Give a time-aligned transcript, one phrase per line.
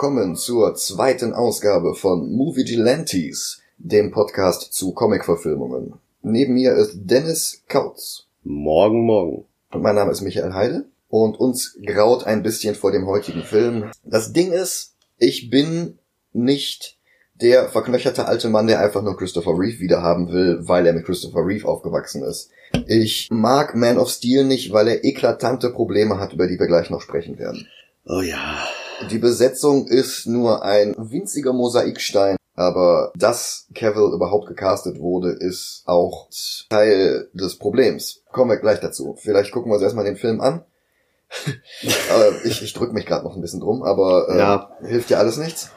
[0.00, 5.94] willkommen zur zweiten Ausgabe von Movie Gelantes, dem Podcast zu Comic-Verfilmungen.
[6.22, 8.29] Neben mir ist Dennis Kautz.
[8.42, 9.44] Morgen, morgen.
[9.72, 10.86] Und mein Name ist Michael Heide.
[11.08, 13.90] Und uns graut ein bisschen vor dem heutigen Film.
[14.04, 15.98] Das Ding ist, ich bin
[16.32, 16.96] nicht
[17.34, 21.44] der verknöcherte alte Mann, der einfach nur Christopher Reeve wiederhaben will, weil er mit Christopher
[21.44, 22.50] Reeve aufgewachsen ist.
[22.86, 26.90] Ich mag Man of Steel nicht, weil er eklatante Probleme hat, über die wir gleich
[26.90, 27.66] noch sprechen werden.
[28.06, 28.66] Oh ja.
[29.10, 36.28] Die Besetzung ist nur ein winziger Mosaikstein, aber dass Cavill überhaupt gecastet wurde, ist auch
[36.68, 38.20] Teil des Problems.
[38.32, 39.16] Kommen wir gleich dazu.
[39.18, 40.62] Vielleicht gucken wir uns erstmal den Film an.
[42.44, 44.70] ich ich drücke mich gerade noch ein bisschen drum, aber äh, ja.
[44.82, 45.70] hilft ja alles nichts.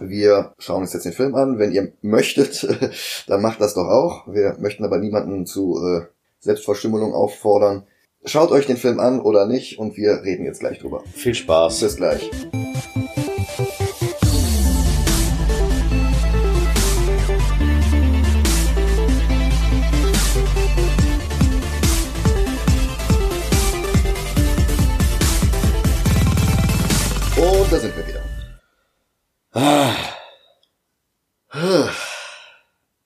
[0.00, 1.60] Wir schauen uns jetzt den Film an.
[1.60, 2.66] Wenn ihr möchtet,
[3.28, 4.26] dann macht das doch auch.
[4.26, 6.06] Wir möchten aber niemanden zu äh,
[6.40, 7.86] Selbstverstümmelung auffordern.
[8.24, 11.04] Schaut euch den Film an oder nicht und wir reden jetzt gleich drüber.
[11.14, 11.78] Viel Spaß.
[11.78, 12.28] Bis gleich.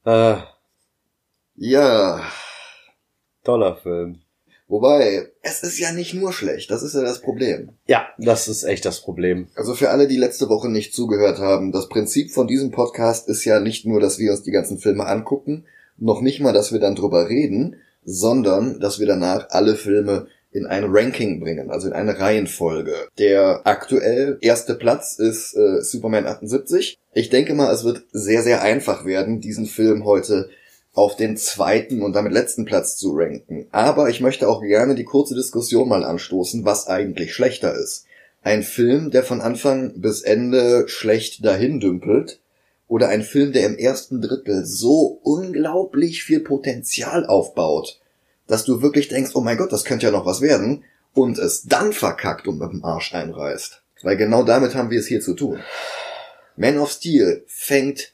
[0.04, 0.44] Ah.
[1.54, 2.22] Ja.
[3.44, 4.22] Toller Film.
[4.72, 7.72] Wobei, es ist ja nicht nur schlecht, das ist ja das Problem.
[7.86, 9.48] Ja, das ist echt das Problem.
[9.54, 13.44] Also für alle, die letzte Woche nicht zugehört haben, das Prinzip von diesem Podcast ist
[13.44, 15.66] ja nicht nur, dass wir uns die ganzen Filme angucken,
[15.98, 20.66] noch nicht mal, dass wir dann drüber reden, sondern dass wir danach alle Filme in
[20.66, 22.94] ein Ranking bringen, also in eine Reihenfolge.
[23.18, 26.98] Der aktuell erste Platz ist äh, Superman 78.
[27.14, 30.50] Ich denke mal, es wird sehr, sehr einfach werden, diesen Film heute
[30.94, 33.66] auf den zweiten und damit letzten Platz zu ranken.
[33.72, 38.04] Aber ich möchte auch gerne die kurze Diskussion mal anstoßen, was eigentlich schlechter ist.
[38.42, 42.40] Ein Film, der von Anfang bis Ende schlecht dahin dümpelt,
[42.88, 48.01] oder ein Film, der im ersten Drittel so unglaublich viel Potenzial aufbaut,
[48.52, 51.62] dass du wirklich denkst, oh mein Gott, das könnte ja noch was werden, und es
[51.62, 53.82] dann verkackt und mit dem Arsch einreißt.
[54.02, 55.58] Weil genau damit haben wir es hier zu tun.
[56.56, 58.12] Man of Steel fängt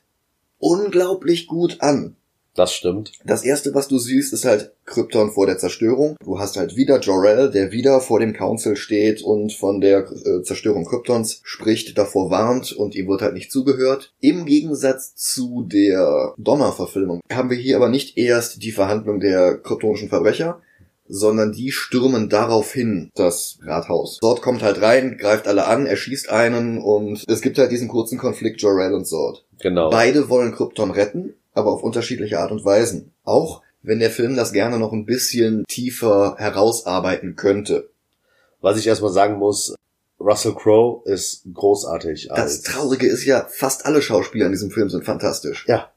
[0.59, 2.15] unglaublich gut an.
[2.59, 3.13] Das stimmt.
[3.25, 6.17] Das erste, was du siehst, ist halt Krypton vor der Zerstörung.
[6.25, 10.43] Du hast halt wieder Jor-El, der wieder vor dem Council steht und von der äh,
[10.43, 14.13] Zerstörung Kryptons spricht, davor warnt und ihm wird halt nicht zugehört.
[14.19, 20.09] Im Gegensatz zu der Donner-Verfilmung haben wir hier aber nicht erst die Verhandlung der kryptonischen
[20.09, 20.61] Verbrecher,
[21.07, 24.19] sondern die stürmen daraufhin das Rathaus.
[24.21, 28.19] Sord kommt halt rein, greift alle an, erschießt einen und es gibt halt diesen kurzen
[28.19, 29.45] Konflikt Jor-El und Sord.
[29.61, 29.91] Genau.
[29.91, 33.13] Beide wollen Krypton retten, aber auf unterschiedliche Art und Weisen.
[33.25, 37.91] Auch wenn der Film das gerne noch ein bisschen tiefer herausarbeiten könnte.
[38.61, 39.75] Was ich erstmal sagen muss,
[40.21, 42.29] Russell Crowe ist großartig.
[42.35, 45.65] Das Traurige ist ja, fast alle Schauspieler in diesem Film sind fantastisch.
[45.69, 45.91] Ja.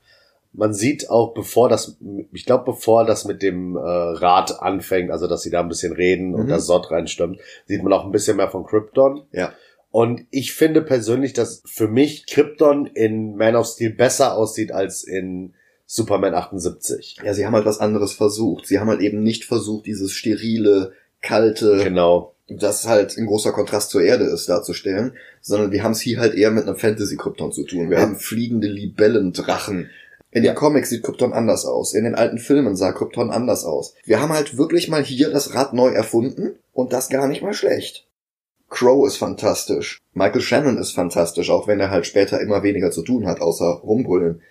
[0.54, 1.98] Man sieht auch, bevor das,
[2.34, 5.94] ich glaube, bevor das mit dem äh, Rad anfängt, also dass sie da ein bisschen
[5.94, 6.36] reden mhm.
[6.36, 9.24] und das Sod reinstimmt, sieht man auch ein bisschen mehr von Krypton.
[9.32, 9.54] Ja.
[9.92, 15.04] Und ich finde persönlich, dass für mich Krypton in Man of Steel besser aussieht als
[15.04, 15.54] in
[15.86, 17.18] Superman 78.
[17.24, 18.66] Ja, sie haben halt was anderes versucht.
[18.66, 22.34] Sie haben halt eben nicht versucht, dieses sterile, kalte, genau.
[22.48, 26.36] das halt in großer Kontrast zur Erde ist, darzustellen, sondern wir haben es hier halt
[26.36, 27.90] eher mit einem Fantasy-Krypton zu tun.
[27.90, 28.04] Wir ja.
[28.04, 29.90] haben fliegende Libellendrachen.
[30.32, 31.94] In den Comics sieht Krypton anders aus.
[31.94, 33.94] In den alten Filmen sah Krypton anders aus.
[34.06, 37.54] Wir haben halt wirklich mal hier das Rad neu erfunden und das gar nicht mal
[37.54, 38.08] schlecht.
[38.72, 40.00] Crow ist fantastisch.
[40.14, 43.82] Michael Shannon ist fantastisch, auch wenn er halt später immer weniger zu tun hat, außer
[43.84, 44.42] rumbrüllen.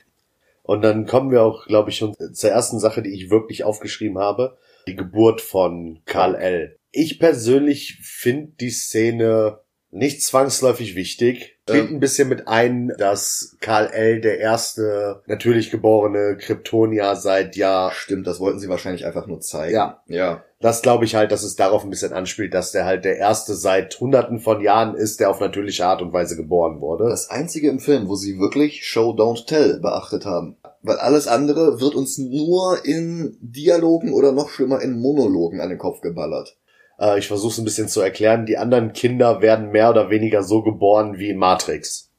[0.62, 4.18] Und dann kommen wir auch, glaube ich, schon zur ersten Sache, die ich wirklich aufgeschrieben
[4.18, 4.58] habe.
[4.86, 6.76] Die Geburt von Karl L.
[6.92, 9.60] Ich persönlich finde die Szene
[9.90, 11.58] nicht zwangsläufig wichtig.
[11.70, 14.20] Spielt ähm, ein bisschen mit ein, dass Karl L.
[14.20, 17.92] der erste natürlich geborene Kryptonier seit Jahr.
[17.92, 19.74] Stimmt, das wollten sie wahrscheinlich einfach nur zeigen.
[19.74, 20.02] Ja.
[20.06, 20.44] Ja.
[20.60, 23.54] Das glaube ich halt, dass es darauf ein bisschen anspielt, dass der halt der erste
[23.54, 27.08] seit hunderten von Jahren ist, der auf natürliche Art und Weise geboren wurde.
[27.08, 30.56] Das einzige im Film, wo sie wirklich Show Don't Tell beachtet haben.
[30.82, 35.78] Weil alles andere wird uns nur in Dialogen oder noch schlimmer in Monologen an den
[35.78, 36.56] Kopf geballert.
[37.00, 38.46] Äh, ich versuche es ein bisschen zu erklären.
[38.46, 42.10] Die anderen Kinder werden mehr oder weniger so geboren wie in Matrix.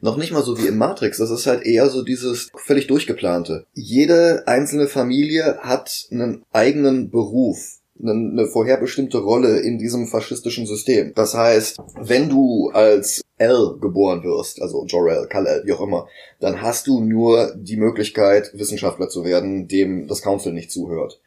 [0.00, 3.66] Noch nicht mal so wie in Matrix, das ist halt eher so dieses völlig durchgeplante.
[3.72, 11.12] Jede einzelne Familie hat einen eigenen Beruf eine vorherbestimmte Rolle in diesem faschistischen System.
[11.14, 16.08] Das heißt, wenn du als L geboren wirst, also Jor-El, Kal-El, wie auch immer,
[16.40, 21.20] dann hast du nur die Möglichkeit, Wissenschaftler zu werden, dem das Council nicht zuhört.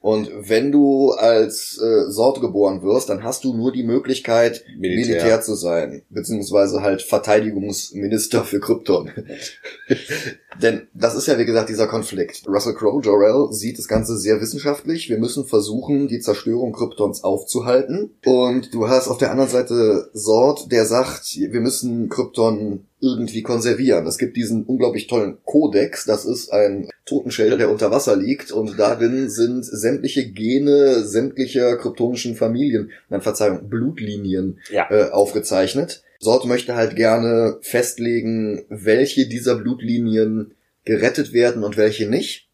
[0.00, 5.16] Und wenn du als äh, Sorte geboren wirst, dann hast du nur die Möglichkeit, Militär,
[5.16, 9.10] Militär zu sein, beziehungsweise halt Verteidigungsminister für Krypton.
[10.62, 12.46] Denn das ist ja, wie gesagt, dieser Konflikt.
[12.46, 15.08] Russell Crowe, Jor-El, sieht das Ganze sehr wissenschaftlich.
[15.08, 18.10] Wir müssen versuchen, die Zerstörung Kryptons aufzuhalten.
[18.24, 24.06] Und du hast auf der anderen Seite Sort, der sagt, wir müssen Krypton irgendwie konservieren.
[24.06, 28.78] Es gibt diesen unglaublich tollen Kodex, das ist ein Totenschädel, der unter Wasser liegt und
[28.78, 34.90] darin sind sämtliche Gene sämtlicher kryptonischen Familien, nein, Verzeihung, Blutlinien ja.
[34.90, 36.02] äh, aufgezeichnet.
[36.20, 40.54] Sort möchte halt gerne festlegen, welche dieser Blutlinien
[40.84, 42.48] gerettet werden und welche nicht.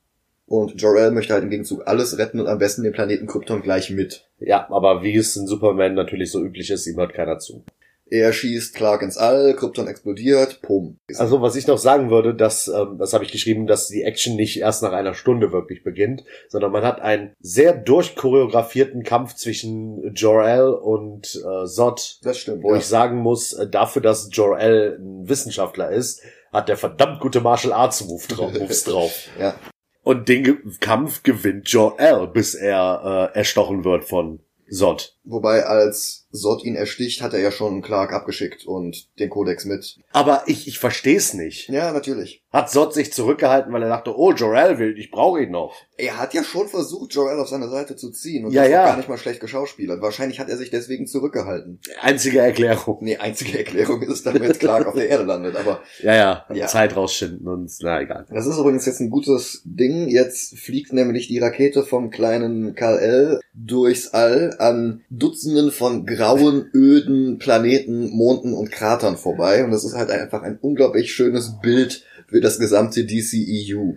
[0.46, 3.90] Und Jor-El möchte halt im Gegenzug alles retten und am besten den Planeten Krypton gleich
[3.90, 4.26] mit.
[4.38, 7.64] Ja, aber wie es in Superman natürlich so üblich ist, ihm hört keiner zu.
[8.14, 11.00] Er schießt Clark ins All, Krypton explodiert, pum.
[11.16, 14.36] Also was ich noch sagen würde, dass, ähm, das habe ich geschrieben, dass die Action
[14.36, 20.14] nicht erst nach einer Stunde wirklich beginnt, sondern man hat einen sehr durchchoreografierten Kampf zwischen
[20.14, 22.20] Jor-El und äh, Zod.
[22.22, 22.62] Das stimmt.
[22.62, 22.78] Wo ja.
[22.78, 26.22] ich sagen muss, äh, dafür, dass Jor-El ein Wissenschaftler ist,
[26.52, 29.28] hat der verdammt gute Martial Arts Move drauf, Moves drauf.
[29.40, 29.56] ja.
[30.04, 34.38] Und den Kampf gewinnt Jor-El, bis er äh, erstochen wird von
[34.70, 35.16] Zod.
[35.24, 39.98] Wobei als Sod ihn ersticht, hat er ja schon Clark abgeschickt und den Kodex mit.
[40.10, 41.68] Aber ich, ich versteh's nicht.
[41.68, 42.42] Ja, natürlich.
[42.52, 45.76] Hat Sod sich zurückgehalten, weil er dachte, oh, Jorel will, ich brauche ihn noch.
[45.96, 48.84] Er hat ja schon versucht, Jorel auf seine Seite zu ziehen und ja, das ja.
[48.84, 50.02] gar nicht mal schlecht geschauspielert.
[50.02, 51.80] Wahrscheinlich hat er sich deswegen zurückgehalten.
[52.00, 52.98] Einzige Erklärung.
[53.00, 55.82] Nee, einzige Erklärung ist, damit Clark auf der Erde landet, aber.
[56.02, 56.66] Ja, ja, ja.
[56.66, 58.26] Zeit rausschinden und, na, egal.
[58.28, 60.08] Das ist übrigens jetzt ein gutes Ding.
[60.08, 67.38] Jetzt fliegt nämlich die Rakete vom kleinen Kal-El durchs All an Dutzenden von grauen, öden
[67.38, 69.64] Planeten, Monden und Kratern vorbei.
[69.64, 73.94] Und das ist halt einfach ein unglaublich schönes Bild für das gesamte DCEU.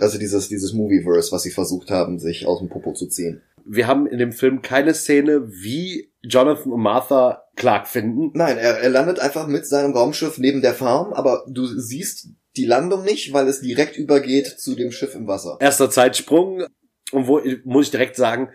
[0.00, 3.42] Also dieses, dieses Movieverse, was sie versucht haben, sich aus dem Popo zu ziehen.
[3.64, 8.30] Wir haben in dem Film keine Szene, wie Jonathan und Martha Clark finden.
[8.34, 12.64] Nein, er, er landet einfach mit seinem Raumschiff neben der Farm, aber du siehst die
[12.64, 15.58] Landung nicht, weil es direkt übergeht zu dem Schiff im Wasser.
[15.60, 16.64] Erster Zeitsprung.
[17.12, 18.50] Und wo muss ich direkt sagen,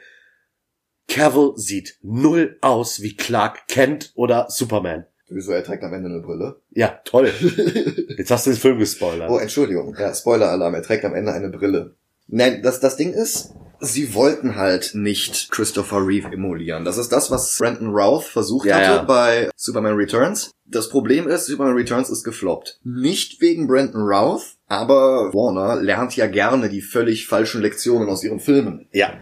[1.07, 5.05] Cavill sieht null aus wie Clark Kent oder Superman.
[5.29, 6.61] Wieso, er trägt am Ende eine Brille?
[6.71, 7.31] Ja, toll.
[8.17, 9.29] Jetzt hast du den Film gespoilert.
[9.29, 9.95] Oh, Entschuldigung.
[9.97, 10.75] Ja, Spoiler-Alarm.
[10.75, 11.95] Er trägt am Ende eine Brille.
[12.27, 16.85] Nein, das, das Ding ist, sie wollten halt nicht Christopher Reeve emulieren.
[16.85, 19.03] Das ist das, was Brandon Routh versucht ja, hatte ja.
[19.03, 20.51] bei Superman Returns.
[20.65, 22.79] Das Problem ist, Superman Returns ist gefloppt.
[22.83, 28.39] Nicht wegen Brandon Routh, aber Warner lernt ja gerne die völlig falschen Lektionen aus ihren
[28.39, 28.88] Filmen.
[28.91, 29.13] Ja.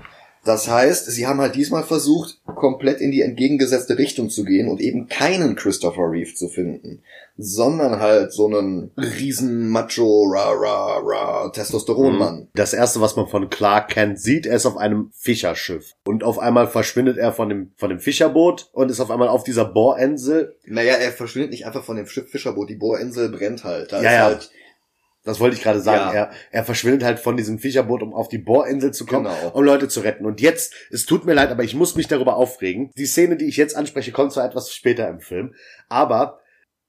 [0.43, 4.81] Das heißt, sie haben halt diesmal versucht, komplett in die entgegengesetzte Richtung zu gehen und
[4.81, 7.03] eben keinen Christopher Reeve zu finden,
[7.37, 12.39] sondern halt so einen riesen Macho, ra, ra, ra, Testosteronmann.
[12.39, 12.47] Mhm.
[12.55, 15.93] Das erste, was man von Clark kennt, sieht, er ist auf einem Fischerschiff.
[16.05, 19.43] Und auf einmal verschwindet er von dem, von dem Fischerboot und ist auf einmal auf
[19.43, 20.55] dieser Bohrinsel.
[20.65, 23.91] Naja, er verschwindet nicht einfach von dem Schiff Fischerboot, die Bohrinsel brennt halt.
[23.91, 24.23] Da ja, ja.
[24.25, 24.49] Halt
[25.23, 26.15] das wollte ich gerade sagen.
[26.15, 26.23] Ja.
[26.23, 29.51] Er, er verschwindet halt von diesem Fischerboot, um auf die Bohrinsel zu kommen, genau.
[29.53, 30.25] um Leute zu retten.
[30.25, 32.91] Und jetzt, es tut mir leid, aber ich muss mich darüber aufregen.
[32.97, 35.53] Die Szene, die ich jetzt anspreche, kommt zwar etwas später im Film,
[35.89, 36.39] aber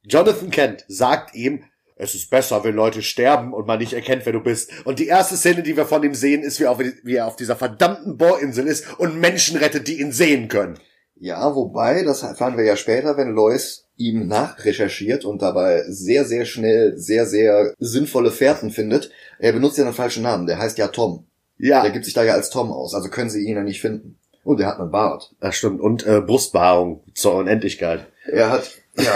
[0.04, 4.32] Jonathan Kent sagt ihm, es ist besser, wenn Leute sterben und man nicht erkennt, wer
[4.32, 4.72] du bist.
[4.84, 7.36] Und die erste Szene, die wir von ihm sehen, ist, wie, auf, wie er auf
[7.36, 10.78] dieser verdammten Bohrinsel ist und Menschen rettet, die ihn sehen können.
[11.14, 16.44] Ja, wobei, das erfahren wir ja später, wenn Lois ihm nachrecherchiert und dabei sehr, sehr
[16.44, 19.10] schnell sehr, sehr sinnvolle Fährten findet.
[19.38, 21.26] Er benutzt ja einen falschen Namen, der heißt ja Tom.
[21.58, 21.82] Ja.
[21.82, 24.18] Der gibt sich da ja als Tom aus, also können sie ihn ja nicht finden.
[24.44, 25.34] Und er hat einen Bart.
[25.40, 25.80] Das stimmt.
[25.80, 28.06] Und äh, Brustbehaarung zur Unendlichkeit.
[28.26, 29.12] Er hat, ja,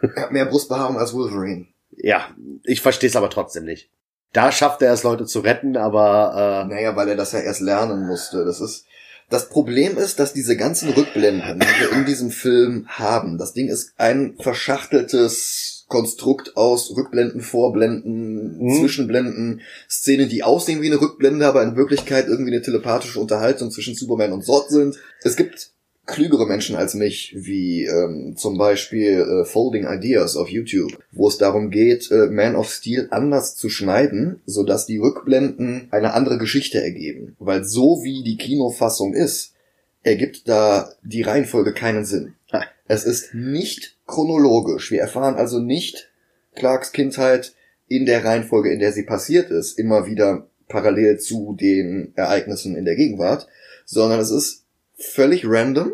[0.00, 1.66] er hat mehr Brustbehaarung als Wolverine.
[1.90, 2.28] Ja,
[2.64, 3.90] ich verstehe es aber trotzdem nicht.
[4.32, 6.64] Da schafft er es, Leute zu retten, aber...
[6.64, 8.46] Äh, naja, weil er das ja erst lernen musste.
[8.46, 8.86] Das ist
[9.32, 13.68] das Problem ist, dass diese ganzen Rückblenden, die wir in diesem Film haben, das Ding
[13.68, 18.80] ist ein verschachteltes Konstrukt aus Rückblenden, Vorblenden, mhm.
[18.80, 19.60] Zwischenblenden,
[19.90, 24.32] Szenen, die aussehen wie eine Rückblende, aber in Wirklichkeit irgendwie eine telepathische Unterhaltung zwischen Superman
[24.32, 24.98] und Zod sind.
[25.22, 25.72] Es gibt
[26.06, 31.38] klügere Menschen als mich, wie ähm, zum Beispiel äh, Folding Ideas auf YouTube, wo es
[31.38, 36.82] darum geht, äh, Man of Steel anders zu schneiden, sodass die Rückblenden eine andere Geschichte
[36.82, 37.36] ergeben.
[37.38, 39.54] Weil so wie die Kinofassung ist,
[40.02, 42.34] ergibt da die Reihenfolge keinen Sinn.
[42.88, 44.90] Es ist nicht chronologisch.
[44.90, 46.10] Wir erfahren also nicht
[46.54, 47.54] Clarks Kindheit
[47.86, 52.84] in der Reihenfolge, in der sie passiert ist, immer wieder parallel zu den Ereignissen in
[52.84, 53.46] der Gegenwart,
[53.86, 54.61] sondern es ist
[55.02, 55.92] völlig random.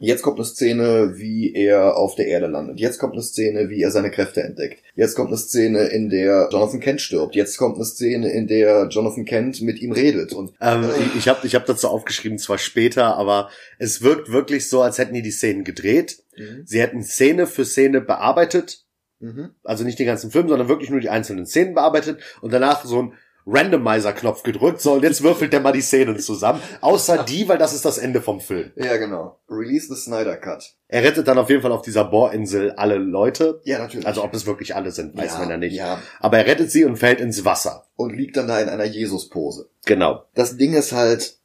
[0.00, 2.80] Jetzt kommt eine Szene, wie er auf der Erde landet.
[2.80, 4.82] Jetzt kommt eine Szene, wie er seine Kräfte entdeckt.
[4.96, 7.36] Jetzt kommt eine Szene, in der Jonathan Kent stirbt.
[7.36, 10.32] Jetzt kommt eine Szene, in der Jonathan Kent mit ihm redet.
[10.32, 10.84] Und Ähm,
[11.16, 15.14] ich habe ich hab dazu aufgeschrieben, zwar später, aber es wirkt wirklich so, als hätten
[15.14, 16.18] die die Szenen gedreht.
[16.36, 16.62] Mhm.
[16.66, 18.84] Sie hätten Szene für Szene bearbeitet,
[19.20, 19.50] Mhm.
[19.62, 23.00] also nicht den ganzen Film, sondern wirklich nur die einzelnen Szenen bearbeitet und danach so
[23.00, 23.12] ein
[23.46, 26.60] Randomizer-Knopf gedrückt, so und jetzt würfelt der mal die Szenen zusammen.
[26.80, 28.72] Außer die, weil das ist das Ende vom Film.
[28.76, 29.38] Ja, genau.
[29.48, 30.74] Release the Snyder Cut.
[30.88, 33.60] Er rettet dann auf jeden Fall auf dieser Bohrinsel alle Leute.
[33.64, 34.06] Ja, natürlich.
[34.06, 35.74] Also ob es wirklich alle sind, weiß ja, man ja nicht.
[35.74, 36.00] Ja.
[36.20, 37.86] Aber er rettet sie und fällt ins Wasser.
[37.96, 39.68] Und liegt dann da in einer Jesus-Pose.
[39.84, 40.24] Genau.
[40.34, 41.38] Das Ding ist halt,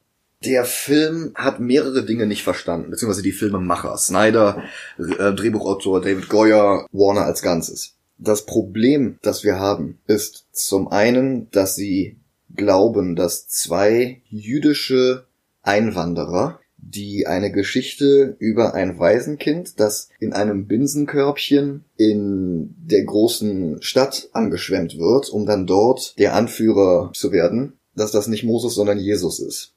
[0.45, 3.97] der Film hat mehrere Dinge nicht verstanden, beziehungsweise die Filmemacher.
[3.97, 4.63] Snyder,
[4.97, 7.97] äh, Drehbuchautor David Goyer, Warner als Ganzes.
[8.19, 12.17] Das Problem, das wir haben, ist zum einen, dass sie
[12.53, 15.25] glauben, dass zwei jüdische
[15.61, 24.29] Einwanderer, die eine Geschichte über ein Waisenkind, das in einem Binsenkörbchen in der großen Stadt
[24.33, 29.39] angeschwemmt wird, um dann dort der Anführer zu werden, dass das nicht Moses, sondern Jesus
[29.39, 29.73] ist.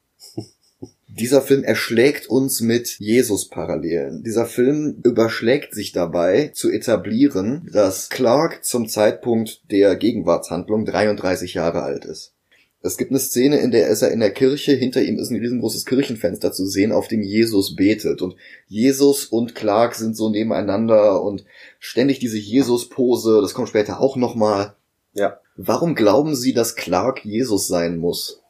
[1.15, 4.23] Dieser Film erschlägt uns mit Jesus-Parallelen.
[4.23, 11.83] Dieser Film überschlägt sich dabei zu etablieren, dass Clark zum Zeitpunkt der Gegenwartshandlung 33 Jahre
[11.83, 12.33] alt ist.
[12.81, 15.39] Es gibt eine Szene, in der ist er in der Kirche, hinter ihm ist ein
[15.39, 18.23] riesengroßes Kirchenfenster zu sehen, auf dem Jesus betet.
[18.23, 18.35] Und
[18.67, 21.45] Jesus und Clark sind so nebeneinander und
[21.79, 24.77] ständig diese Jesus-Pose, das kommt später auch nochmal.
[25.13, 25.39] Ja.
[25.57, 28.43] Warum glauben Sie, dass Clark Jesus sein muss?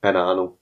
[0.00, 0.56] Keine Ahnung.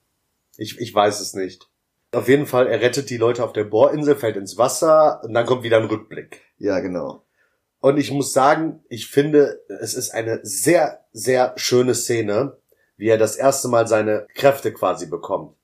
[0.57, 1.69] Ich, ich weiß es nicht.
[2.13, 5.47] Auf jeden Fall, er rettet die Leute auf der Bohrinsel, fällt ins Wasser und dann
[5.47, 6.43] kommt wieder ein Rückblick.
[6.59, 7.25] Ja, genau.
[7.81, 12.57] Und ich muss sagen, ich finde, es ist eine sehr, sehr schöne Szene,
[12.97, 15.57] wie er das erste Mal seine Kräfte quasi bekommt.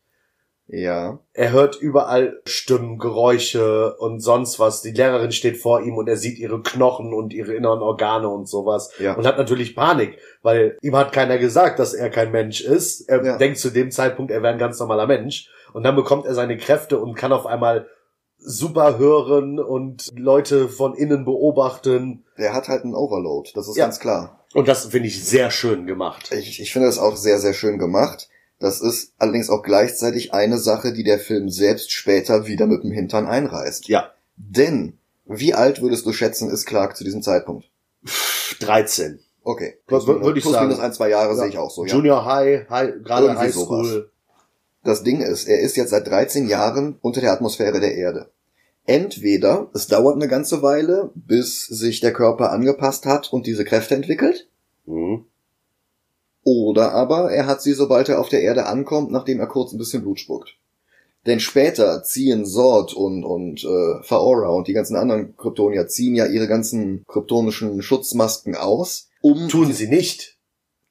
[0.72, 1.18] Ja.
[1.32, 4.82] Er hört überall Stimmen, Geräusche und sonst was.
[4.82, 8.48] Die Lehrerin steht vor ihm und er sieht ihre Knochen und ihre inneren Organe und
[8.48, 8.90] sowas.
[8.98, 9.14] Ja.
[9.14, 13.08] Und hat natürlich Panik, weil ihm hat keiner gesagt, dass er kein Mensch ist.
[13.08, 13.36] Er Ja.
[13.38, 15.48] denkt zu dem Zeitpunkt, er wäre ein ganz normaler Mensch.
[15.72, 17.86] Und dann bekommt er seine Kräfte und kann auf einmal
[18.38, 22.24] super hören und Leute von innen beobachten.
[22.38, 23.84] Der hat halt einen Overload, das ist Ja.
[23.84, 24.44] ganz klar.
[24.54, 26.30] Und das finde ich sehr schön gemacht.
[26.32, 28.28] Ich, ich finde das auch sehr, sehr schön gemacht.
[28.60, 32.92] Das ist allerdings auch gleichzeitig eine Sache, die der Film selbst später wieder mit dem
[32.92, 33.88] Hintern einreißt.
[33.88, 34.12] Ja.
[34.36, 37.68] Denn, wie alt würdest du schätzen, ist Clark zu diesem Zeitpunkt?
[38.60, 39.20] 13.
[39.42, 39.78] Okay.
[39.88, 40.68] Wür- würde ich plus sagen.
[40.68, 41.36] minus ein, zwei Jahre Ja.
[41.36, 41.94] sehe ich auch so, ja.
[41.94, 44.10] Junior High, High gerade Irgendwie Highschool.
[44.84, 48.30] Das Ding ist, er ist jetzt seit 13 Jahren unter der Atmosphäre der Erde.
[48.86, 53.94] Entweder es dauert eine ganze Weile, bis sich der Körper angepasst hat und diese Kräfte
[53.94, 54.48] entwickelt,
[54.86, 55.26] Mhm.
[56.50, 59.78] Oder aber er hat sie, sobald er auf der Erde ankommt, nachdem er kurz ein
[59.78, 60.56] bisschen Blut spuckt.
[61.24, 66.26] Denn später ziehen Sord und, und äh, Faora und die ganzen anderen Kryptonier ziehen ja
[66.26, 69.48] ihre ganzen kryptonischen Schutzmasken aus, um...
[69.48, 70.38] Tun sie nicht.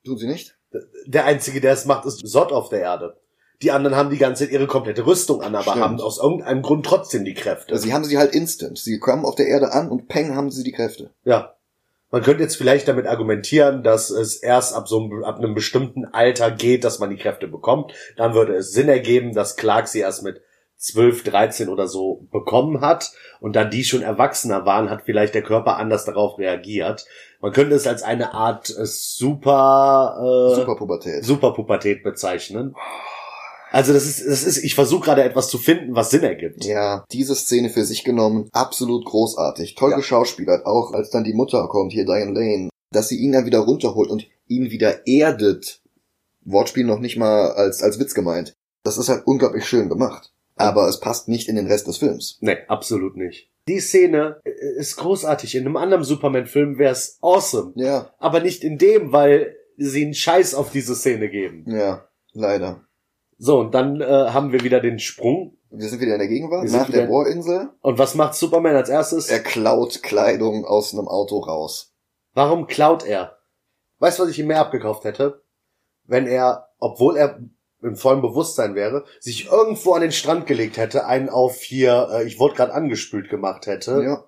[0.05, 0.57] Tun sie nicht?
[1.05, 3.17] Der Einzige, der es macht, ist Sod auf der Erde.
[3.61, 5.83] Die anderen haben die ganze Zeit ihre komplette Rüstung an, aber Stimmt.
[5.83, 7.73] haben aus irgendeinem Grund trotzdem die Kräfte.
[7.73, 8.77] Also sie haben sie halt instant.
[8.77, 11.11] Sie kommen auf der Erde an und peng haben sie die Kräfte.
[11.25, 11.55] Ja.
[12.11, 16.05] Man könnte jetzt vielleicht damit argumentieren, dass es erst ab so einem, ab einem bestimmten
[16.05, 17.93] Alter geht, dass man die Kräfte bekommt.
[18.17, 20.41] Dann würde es Sinn ergeben, dass Clark sie erst mit
[20.77, 23.11] 12, 13 oder so bekommen hat
[23.41, 27.05] und dann die schon erwachsener waren, hat vielleicht der Körper anders darauf reagiert.
[27.41, 31.25] Man könnte es als eine Art äh, super, äh, Superpubertät.
[31.25, 32.75] Superpubertät bezeichnen.
[33.71, 36.65] Also das ist, das ist, ich versuche gerade etwas zu finden, was Sinn ergibt.
[36.65, 39.75] Ja, diese Szene für sich genommen, absolut großartig.
[39.75, 39.97] Toll Ja.
[39.97, 43.59] geschauspielert, auch als dann die Mutter kommt, hier Diane Lane, dass sie ihn dann wieder
[43.59, 45.81] runterholt und ihn wieder erdet.
[46.45, 48.53] Wortspiel noch nicht mal als, als Witz gemeint.
[48.83, 50.31] Das ist halt unglaublich schön gemacht.
[50.55, 52.37] Aber es passt nicht in den Rest des Films.
[52.41, 53.49] Nee, absolut nicht.
[53.67, 54.49] Die Szene äh,
[54.79, 55.53] ist großartig.
[55.55, 57.73] In einem anderen Superman-Film wäre es awesome.
[57.75, 61.65] Ja, Aber nicht in dem, weil sie einen Scheiß auf diese Szene geben.
[61.67, 62.83] ja, leider.
[63.39, 65.57] So, und dann äh, haben wir wieder den Sprung.
[65.71, 67.69] Wir sind wieder in der Gegenwart, Wir nach der Bohrinsel.
[67.81, 69.29] Und was macht Superman als erstes?
[69.29, 71.93] Er klaut Kleidung aus einem Auto raus.
[72.33, 73.37] Warum klaut er?
[73.99, 75.41] Weißt du, was ich ihm mehr abgekauft hätte?
[76.05, 77.39] Wenn er, obwohl er
[77.81, 82.23] im vollen Bewusstsein wäre, sich irgendwo an den Strand gelegt hätte, einen auf hier, äh,
[82.25, 84.03] ich wurde gerade angespült gemacht hätte.
[84.03, 84.25] Ja,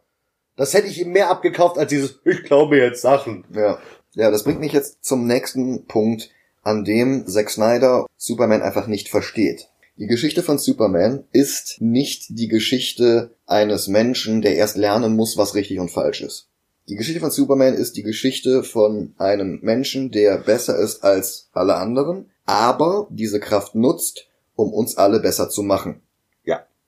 [0.56, 3.46] Das hätte ich ihm mehr abgekauft als dieses, ich glaube jetzt Sachen.
[3.54, 3.78] ja.
[4.14, 9.10] Ja, das bringt mich jetzt zum nächsten Punkt, an dem Zack Snyder Superman einfach nicht
[9.10, 9.68] versteht.
[9.98, 15.54] Die Geschichte von Superman ist nicht die Geschichte eines Menschen, der erst lernen muss, was
[15.54, 16.48] richtig und falsch ist.
[16.90, 21.76] Die Geschichte von Superman ist die Geschichte von einem Menschen, der besser ist als alle
[21.76, 26.02] anderen, aber diese Kraft nutzt, um uns alle besser zu machen.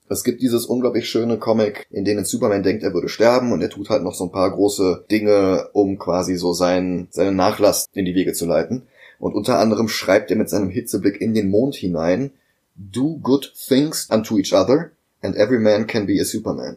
[0.10, 3.70] Es gibt dieses unglaublich schöne Comic, in dem Superman denkt, er würde sterben und er
[3.70, 8.06] tut halt noch so ein paar große Dinge, um quasi so seinen, seinen Nachlass in
[8.06, 8.84] die Wege zu leiten.
[9.24, 12.32] Und unter anderem schreibt er mit seinem Hitzeblick in den Mond hinein,
[12.75, 16.75] Do good things unto each other and every man can be a Superman.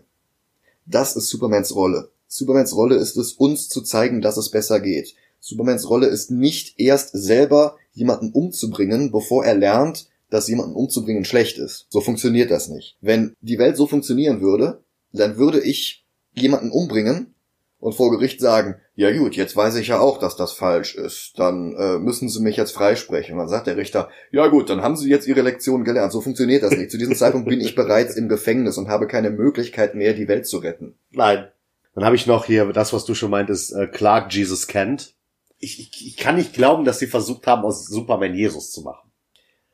[0.86, 2.08] Das ist Supermans Rolle.
[2.28, 5.16] Supermans Rolle ist es, uns zu zeigen, dass es besser geht.
[5.40, 11.58] Supermans Rolle ist nicht erst selber jemanden umzubringen, bevor er lernt, dass jemanden umzubringen schlecht
[11.58, 11.86] ist.
[11.88, 12.96] So funktioniert das nicht.
[13.00, 17.34] Wenn die Welt so funktionieren würde, dann würde ich jemanden umbringen
[17.78, 21.32] und vor Gericht sagen, ja gut, jetzt weiß ich ja auch, dass das falsch ist,
[21.36, 23.34] dann äh, müssen Sie mich jetzt freisprechen.
[23.34, 26.12] Und dann sagt der Richter, ja gut, dann haben Sie jetzt Ihre Lektion gelernt.
[26.12, 26.90] So funktioniert das nicht.
[26.90, 30.46] Zu diesem Zeitpunkt bin ich bereits im Gefängnis und habe keine Möglichkeit mehr, die Welt
[30.46, 30.98] zu retten.
[31.10, 31.48] Nein.
[31.94, 35.14] Dann habe ich noch hier das, was du schon meintest, äh, Clark Jesus Kent.
[35.58, 39.10] Ich, ich, ich kann nicht glauben, dass sie versucht haben, aus Superman Jesus zu machen.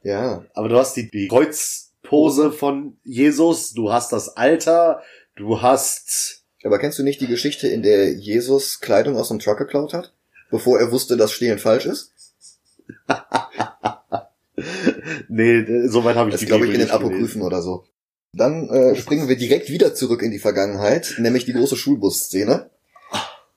[0.02, 0.44] Ja.
[0.54, 5.02] Aber du hast die, die Kreuzpose von Jesus, du hast das Alter,
[5.36, 6.41] du hast...
[6.64, 10.12] Aber kennst du nicht die Geschichte, in der Jesus Kleidung aus dem Truck geklaut hat?
[10.50, 12.12] Bevor er wusste, dass Stehlen falsch ist?
[15.28, 16.90] nee, soweit habe ich Das die glaube ich in den.
[16.90, 17.84] Apokryphen oder so.
[18.32, 22.70] Dann äh, springen wir direkt wieder zurück in die Vergangenheit, nämlich die große Schulbus-Szene.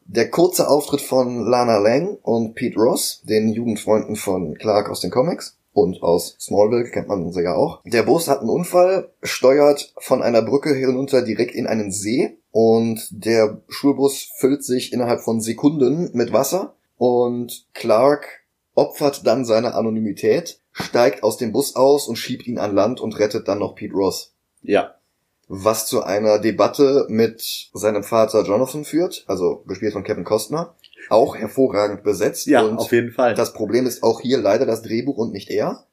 [0.05, 5.11] Der kurze Auftritt von Lana Lang und Pete Ross, den Jugendfreunden von Clark aus den
[5.11, 7.81] Comics und aus Smallville kennt man sie ja auch.
[7.83, 13.09] Der Bus hat einen Unfall, steuert von einer Brücke hinunter direkt in einen See und
[13.11, 20.61] der Schulbus füllt sich innerhalb von Sekunden mit Wasser und Clark opfert dann seine Anonymität,
[20.71, 23.93] steigt aus dem Bus aus und schiebt ihn an Land und rettet dann noch Pete
[23.93, 24.33] Ross.
[24.61, 24.95] Ja.
[25.49, 30.73] Was zu einer Debatte mit seinem Vater Jonathan führt, also gespielt von Kevin Costner,
[31.09, 32.47] auch hervorragend besetzt.
[32.47, 33.35] Ja, und auf jeden Fall.
[33.35, 35.85] das Problem ist auch hier leider das Drehbuch und nicht er.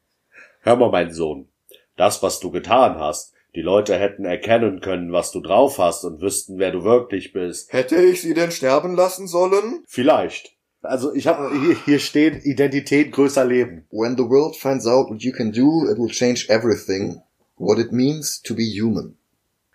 [0.61, 1.49] Hör mal, mein Sohn.
[1.97, 6.23] Das, was du getan hast, die Leute hätten erkennen können, was du drauf hast und
[6.23, 7.73] wüssten, wer du wirklich bist.
[7.73, 9.85] Hätte ich sie denn sterben lassen sollen?
[9.87, 10.57] Vielleicht.
[10.81, 13.87] Also ich habe hier, hier steht Identität größer Leben.
[13.91, 17.21] When the world finds out what you can do, it will change everything.
[17.57, 19.17] What it means to be human.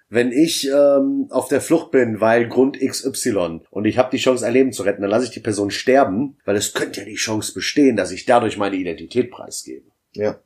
[0.09, 4.45] Wenn ich ähm, auf der Flucht bin, weil Grund XY und ich habe die Chance,
[4.45, 7.15] ein Leben zu retten, dann lasse ich die Person sterben, weil es könnte ja die
[7.15, 9.85] Chance bestehen, dass ich dadurch meine Identität preisgebe.
[10.13, 10.39] Ja.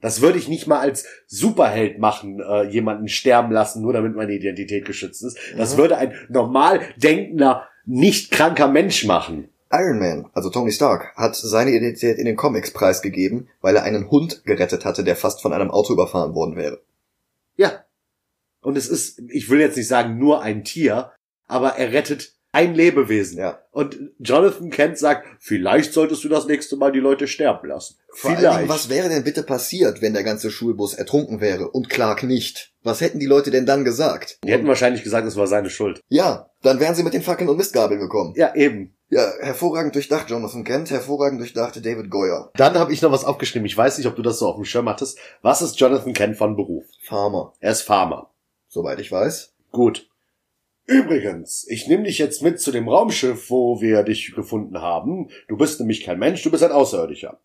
[0.00, 4.32] Das würde ich nicht mal als Superheld machen, äh, jemanden sterben lassen, nur damit meine
[4.32, 5.38] Identität geschützt ist.
[5.56, 5.78] Das Mhm.
[5.78, 9.48] würde ein normal denkender, nicht kranker Mensch machen.
[9.70, 14.10] Iron Man, also Tony Stark, hat seine Identität in den Comics preisgegeben, weil er einen
[14.10, 16.80] Hund gerettet hatte, der fast von einem Auto überfahren worden wäre.
[17.56, 17.81] Ja.
[18.62, 21.12] Und es ist, ich will jetzt nicht sagen nur ein Tier,
[21.46, 23.38] aber er rettet ein Lebewesen.
[23.38, 23.62] Ja.
[23.70, 27.96] Und Jonathan Kent sagt, vielleicht solltest du das nächste Mal die Leute sterben lassen.
[28.10, 28.58] Vor vielleicht.
[28.58, 32.72] Dingen, was wäre denn bitte passiert, wenn der ganze Schulbus ertrunken wäre und Clark nicht?
[32.82, 34.38] Was hätten die Leute denn dann gesagt?
[34.44, 36.00] Die hätten wahrscheinlich gesagt, es war seine Schuld.
[36.08, 38.34] ja, dann wären sie mit den Fackeln und Mistgabeln gekommen.
[38.36, 38.94] Ja, eben.
[39.08, 42.50] Ja, hervorragend durchdacht, Jonathan Kent, hervorragend durchdacht, David Goyer.
[42.54, 43.66] Dann habe ich noch was aufgeschrieben.
[43.66, 45.18] Ich weiß nicht, ob du das so auf dem Schirm hattest.
[45.42, 46.84] Was ist Jonathan Kent von Beruf?
[47.02, 48.30] Farmer, Er ist Farmer.
[48.72, 49.52] Soweit ich weiß.
[49.70, 50.08] Gut.
[50.86, 55.28] Übrigens, ich nehme dich jetzt mit zu dem Raumschiff, wo wir dich gefunden haben.
[55.46, 57.38] Du bist nämlich kein Mensch, du bist ein Außerirdischer.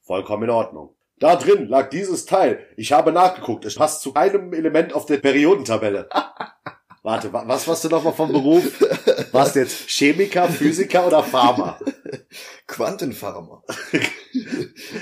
[0.00, 0.94] Vollkommen in Ordnung.
[1.18, 2.66] Da drin lag dieses Teil.
[2.76, 3.64] Ich habe nachgeguckt.
[3.66, 6.08] Es passt zu keinem Element auf der Periodentabelle.
[7.02, 8.80] Warte, wa- was warst du nochmal vom Beruf?
[9.32, 11.78] Warst du jetzt Chemiker, Physiker oder Farmer?
[12.66, 13.62] Quantenfarmer.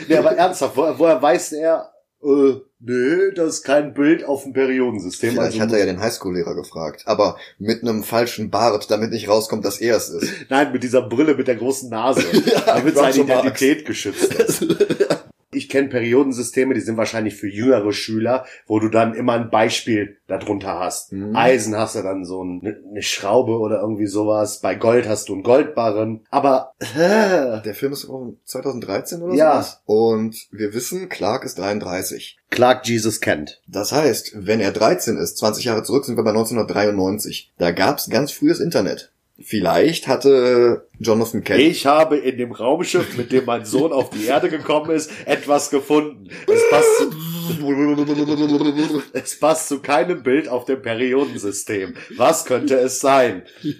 [0.08, 4.52] Nee, aber ernsthaft, wo, woher weiß er, äh, nee, das ist kein Bild auf dem
[4.52, 5.32] Periodensystem.
[5.32, 9.28] Vielleicht also hat er ja den Highschool-Lehrer gefragt, aber mit einem falschen Bart, damit nicht
[9.28, 10.32] rauskommt, dass er es ist.
[10.48, 12.24] Nein, mit dieser Brille mit der großen Nase,
[12.66, 13.18] damit seine.
[13.18, 14.66] Identität geschützt ist.
[15.50, 20.18] Ich kenne Periodensysteme, die sind wahrscheinlich für jüngere Schüler, wo du dann immer ein Beispiel
[20.26, 21.12] darunter hast.
[21.12, 21.34] Mhm.
[21.34, 24.60] Eisen hast du dann so ein- eine Schraube oder irgendwie sowas.
[24.60, 26.26] Bei Gold hast du einen Goldbarren.
[26.30, 29.52] Aber äh, Der Film ist von 2013 oder Ja.
[29.62, 29.82] sowas.
[29.86, 32.36] Und wir wissen, Clark ist 33.
[32.50, 33.60] Clark Jesus kennt.
[33.66, 37.52] Das heißt, wenn er 13 ist, 20 Jahre zurück, sind wir bei 1993.
[37.58, 39.12] Da gab's ganz frühes Internet.
[39.40, 44.26] Vielleicht hatte Jonathan Kent Ich habe in dem Raumschiff, mit dem mein Sohn auf die
[44.26, 46.28] Erde gekommen ist, etwas gefunden.
[46.46, 47.12] Es passt zu,
[49.12, 51.94] es passt zu keinem Bild auf dem Periodensystem.
[52.16, 53.44] Was könnte es sein?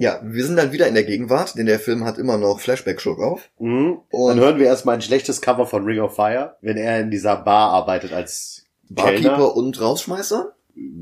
[0.00, 3.20] Ja, wir sind dann wieder in der Gegenwart, denn der Film hat immer noch Flashback-Schluck
[3.20, 3.50] auf.
[3.58, 3.98] Mhm.
[4.10, 7.36] Dann hören wir erstmal ein schlechtes Cover von Ring of Fire, wenn er in dieser
[7.36, 9.56] Bar arbeitet als Barkeeper Kellner.
[9.56, 10.54] und Rausschmeißer?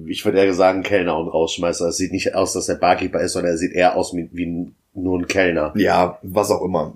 [0.06, 1.88] Ich würde eher sagen Kellner und Rausschmeißer.
[1.88, 5.18] Es sieht nicht aus, dass er Barkeeper ist, sondern er sieht eher aus wie, nur
[5.18, 5.72] ein Kellner.
[5.76, 6.94] Ja, was auch immer.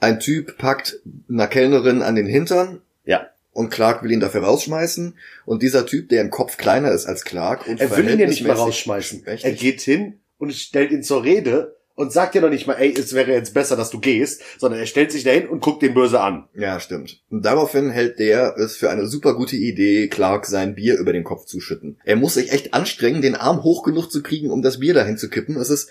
[0.00, 0.98] Ein Typ packt
[1.30, 3.26] einer Kellnerin an den Hintern Ja.
[3.52, 5.14] und Clark will ihn dafür rausschmeißen
[5.46, 8.26] und dieser Typ, der im Kopf kleiner ist als Clark und Er will ihn ja
[8.26, 9.26] nicht mehr verhältnismäßig rausschmeißen.
[9.26, 12.94] Er geht hin und stellt ihn zur Rede und sagt ja noch nicht mal, ey,
[12.96, 15.94] es wäre jetzt besser, dass du gehst, sondern er stellt sich dahin und guckt den
[15.94, 16.48] böse an.
[16.54, 17.24] Ja, stimmt.
[17.28, 21.24] Und daraufhin hält der es für eine super gute Idee, Clark sein Bier über den
[21.24, 21.98] Kopf zu schütten.
[22.04, 25.18] Er muss sich echt anstrengen, den Arm hoch genug zu kriegen, um das Bier dahin
[25.18, 25.56] zu kippen.
[25.56, 25.90] Es ist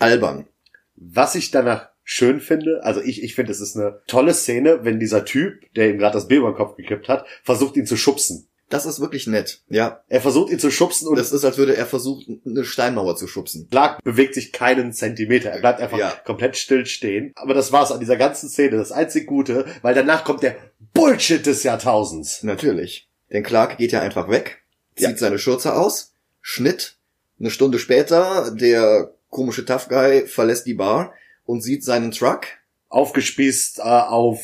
[0.00, 0.48] albern.
[0.96, 4.98] Was ich danach schön finde, also ich, ich finde, es ist eine tolle Szene, wenn
[4.98, 7.96] dieser Typ, der ihm gerade das Bier über den Kopf gekippt hat, versucht ihn zu
[7.96, 8.48] schubsen.
[8.70, 9.62] Das ist wirklich nett.
[9.68, 13.14] Ja, Er versucht ihn zu schubsen und das ist, als würde er versuchen, eine Steinmauer
[13.16, 13.68] zu schubsen.
[13.70, 15.50] Clark bewegt sich keinen Zentimeter.
[15.50, 16.10] Er bleibt einfach Ja.
[16.24, 17.32] komplett still stehen.
[17.36, 18.76] Aber das war's an dieser ganzen Szene.
[18.76, 20.56] Das einzig Gute, weil danach kommt der
[20.94, 22.42] Bullshit des Jahrtausends.
[22.42, 23.08] Natürlich.
[23.30, 24.62] Denn Clark geht ja einfach weg,
[24.96, 25.16] zieht Ja.
[25.16, 26.96] seine Schürze aus, Schnitt.
[27.40, 31.12] Eine Stunde später, der komische Tough Guy verlässt die Bar
[31.44, 32.46] und sieht seinen Truck.
[32.88, 34.40] Aufgespießt äh, auf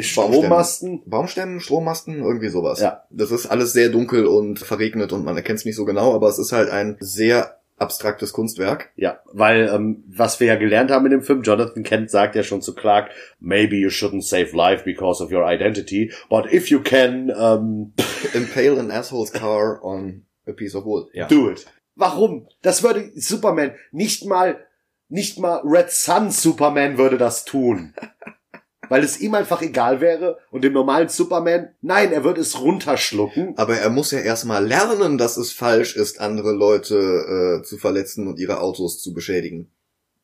[0.00, 1.02] Strommasten.
[1.06, 2.80] Baumstämmen, Strommasten, irgendwie sowas.
[2.80, 3.04] Ja.
[3.10, 6.28] Das ist alles sehr dunkel und verregnet und man erkennt es nicht so genau, aber
[6.28, 8.90] es ist halt ein sehr abstraktes Kunstwerk.
[8.96, 12.42] Ja, weil ähm, was wir ja gelernt haben in dem Film, Jonathan Kent sagt ja
[12.42, 16.80] schon zu Clark, maybe you shouldn't save life because of your identity, but if you
[16.80, 17.92] can, ähm,
[18.34, 21.08] Impale an asshole's car on a piece of wood.
[21.12, 21.26] Ja.
[21.26, 21.66] do it.
[21.94, 22.48] Warum?
[22.62, 24.58] Das würde Superman nicht mal,
[25.08, 27.94] nicht mal Red Sun Superman würde das tun.
[28.88, 33.54] Weil es ihm einfach egal wäre und dem normalen Superman, nein, er würde es runterschlucken.
[33.56, 38.26] Aber er muss ja erstmal lernen, dass es falsch ist, andere Leute äh, zu verletzen
[38.28, 39.70] und ihre Autos zu beschädigen.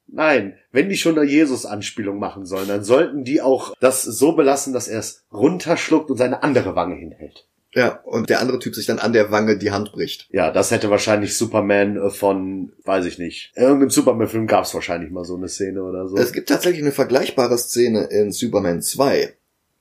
[0.06, 4.74] Nein, wenn die schon eine Jesus-Anspielung machen sollen, dann sollten die auch das so belassen,
[4.74, 7.48] dass er es runterschluckt und seine andere Wange hinhält.
[7.74, 10.28] Ja, und der andere Typ sich dann an der Wange die Hand bricht.
[10.30, 13.52] Ja, das hätte wahrscheinlich Superman äh, von, weiß ich nicht.
[13.56, 16.16] In irgendeinem Superman-Film gab es wahrscheinlich mal so eine Szene oder so.
[16.16, 19.34] Es gibt tatsächlich eine vergleichbare Szene in Superman 2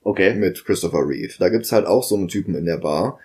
[0.04, 0.34] Okay.
[0.36, 1.34] mit Christopher Reeve.
[1.38, 3.19] Da gibt's halt auch so einen Typen in der Bar.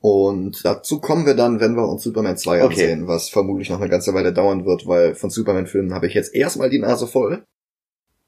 [0.00, 2.66] Und dazu kommen wir dann, wenn wir uns Superman 2 Okay.
[2.66, 6.34] ansehen, was vermutlich noch eine ganze Weile dauern wird, weil von Superman-Filmen habe ich jetzt
[6.34, 7.44] erstmal die Nase voll.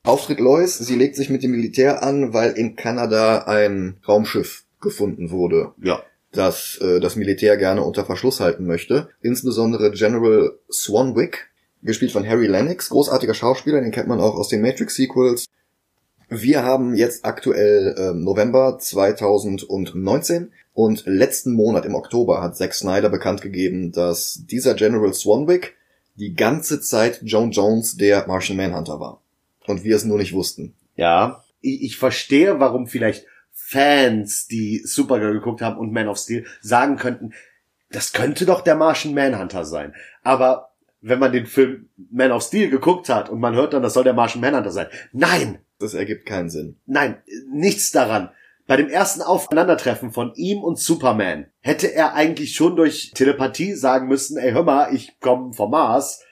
[0.05, 5.33] Auftritt Lois, sie legt sich mit dem Militär an, weil in Kanada ein Raumschiff gefunden
[5.33, 6.05] wurde, Ja.
[6.31, 9.09] das äh, das Militär gerne unter Verschluss halten möchte.
[9.21, 11.51] Insbesondere General Swanwick,
[11.83, 15.47] gespielt von Harry Lennox, großartiger Schauspieler, den kennt man auch aus den Matrix-Sequels.
[16.31, 23.11] Wir haben jetzt aktuell ähm, November 2019 und letzten Monat im Oktober hat Zack Snyder
[23.11, 25.77] bekannt gegeben, dass dieser General Swanwick
[26.17, 29.21] die ganze Zeit Joan Jones der Martian Manhunter war.
[29.67, 30.75] Und wir es nur nicht wussten.
[30.97, 31.45] Ja.
[31.61, 33.27] Ich, ich verstehe, warum vielleicht
[33.67, 37.33] Fans, die Supergirl geguckt haben und Man of Steel, sagen könnten,
[37.91, 39.95] das könnte doch der Martian Manhunter sein.
[40.23, 43.95] Aber wenn man den Film Man of Steel geguckt hat und man hört dann, das
[43.95, 44.89] soll der Martian Manhunter sein.
[45.13, 45.61] Nein!
[45.79, 46.77] Das ergibt keinen Sinn.
[46.85, 48.31] Nein, nichts daran.
[48.67, 54.09] Bei dem ersten Aufeinandertreffen von ihm und Superman hätte er eigentlich schon durch Telepathie sagen
[54.09, 56.24] müssen, ey, hör mal, ich komme vom Mars.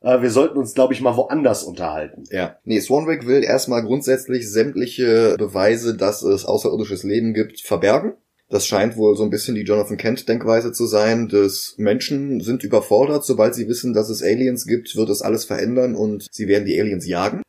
[0.00, 2.24] Äh, wir sollten uns, glaube ich, mal woanders unterhalten.
[2.30, 2.56] Ja.
[2.64, 8.14] Nee, Swanwick will erstmal grundsätzlich sämtliche Beweise, dass es außerirdisches Leben gibt, verbergen.
[8.48, 13.24] Das scheint wohl so ein bisschen die Jonathan Kent-Denkweise zu sein, dass Menschen sind überfordert,
[13.24, 16.80] sobald sie wissen, dass es Aliens gibt, wird es alles verändern und sie werden die
[16.80, 17.42] Aliens jagen.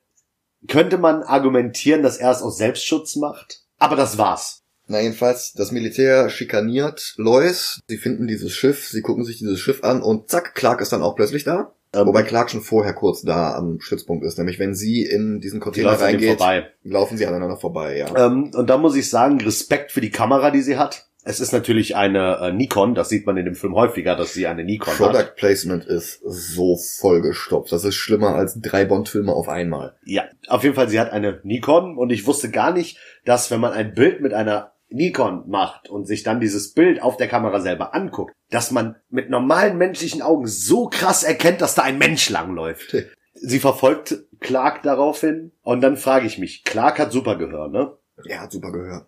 [0.67, 3.63] Könnte man argumentieren, dass er es aus Selbstschutz macht?
[3.79, 4.59] Aber das war's.
[4.87, 9.83] Na jedenfalls, das Militär schikaniert Lois, sie finden dieses Schiff, sie gucken sich dieses Schiff
[9.83, 11.73] an und zack, Clark ist dann auch plötzlich da.
[11.93, 15.59] Ähm, Wobei Clark schon vorher kurz da am Stützpunkt ist, nämlich wenn sie in diesen
[15.59, 16.69] die Container ihm reingeht, vorbei.
[16.83, 18.27] laufen sie aneinander vorbei, ja.
[18.27, 21.07] Ähm, und da muss ich sagen, Respekt für die Kamera, die sie hat.
[21.23, 24.47] Es ist natürlich eine äh, Nikon, das sieht man in dem Film häufiger, dass sie
[24.47, 24.97] eine Nikon hat.
[24.97, 27.71] Product Placement ist so vollgestopft.
[27.71, 29.95] Das ist schlimmer als drei Bond-Filme auf einmal.
[30.03, 33.59] Ja, auf jeden Fall, sie hat eine Nikon und ich wusste gar nicht, dass wenn
[33.59, 37.59] man ein Bild mit einer Nikon macht und sich dann dieses Bild auf der Kamera
[37.59, 42.29] selber anguckt, dass man mit normalen menschlichen Augen so krass erkennt, dass da ein Mensch
[42.29, 42.95] langläuft.
[43.33, 47.93] Sie verfolgt Clark daraufhin und dann frage ich mich, Clark hat super Gehör, ne?
[48.25, 49.07] Er hat super Gehör.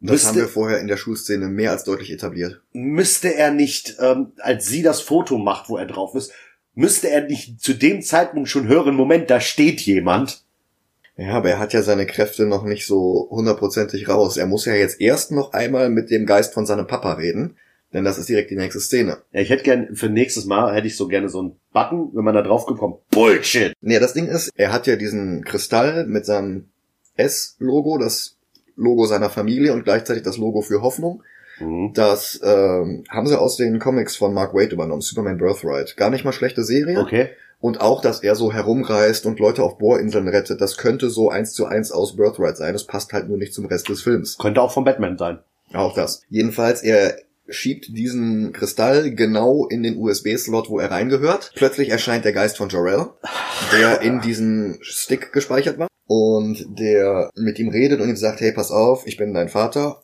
[0.00, 2.62] Das Müsste- haben wir vorher in der Schulszene mehr als deutlich etabliert.
[2.72, 6.32] Müsste er nicht, ähm, als sie das Foto macht, wo er drauf ist,
[6.74, 10.44] müsste er nicht zu dem Zeitpunkt schon hören, Moment, da steht jemand.
[11.16, 14.36] Ja, aber er hat ja seine Kräfte noch nicht so hundertprozentig raus.
[14.36, 17.56] Er muss ja jetzt erst noch einmal mit dem Geist von seinem Papa reden,
[17.94, 19.18] denn das ist direkt die nächste Szene.
[19.32, 22.24] Ja, ich hätte gern, für nächstes Mal hätte ich so gerne so einen Button, wenn
[22.24, 22.96] man da drauf gekommen.
[23.10, 23.72] Bullshit!
[23.80, 26.68] Nee, das Ding ist, er hat ja diesen Kristall mit seinem
[27.16, 28.36] S-Logo, das
[28.76, 31.22] Logo seiner Familie und gleichzeitig das Logo für Hoffnung.
[31.60, 31.92] Mhm.
[31.94, 35.96] Das ähm, haben sie aus den Comics von Mark Waid übernommen, Superman Birthright.
[35.96, 36.98] Gar nicht mal schlechte Serie.
[36.98, 37.28] Okay.
[37.60, 41.52] Und auch, dass er so herumreist und Leute auf Bohrinseln rettet, das könnte so eins
[41.52, 42.72] zu eins aus Birthright sein.
[42.72, 44.36] Das passt halt nur nicht zum Rest des Films.
[44.36, 45.38] Könnte auch von Batman sein.
[45.72, 46.22] Auch das.
[46.28, 47.16] Jedenfalls, er
[47.48, 51.52] schiebt diesen Kristall genau in den USB-Slot, wo er reingehört.
[51.54, 53.10] Plötzlich erscheint der Geist von Jorel,
[53.72, 58.52] der in diesen Stick gespeichert war und der mit ihm redet und ihm sagt, hey,
[58.52, 60.00] pass auf, ich bin dein Vater.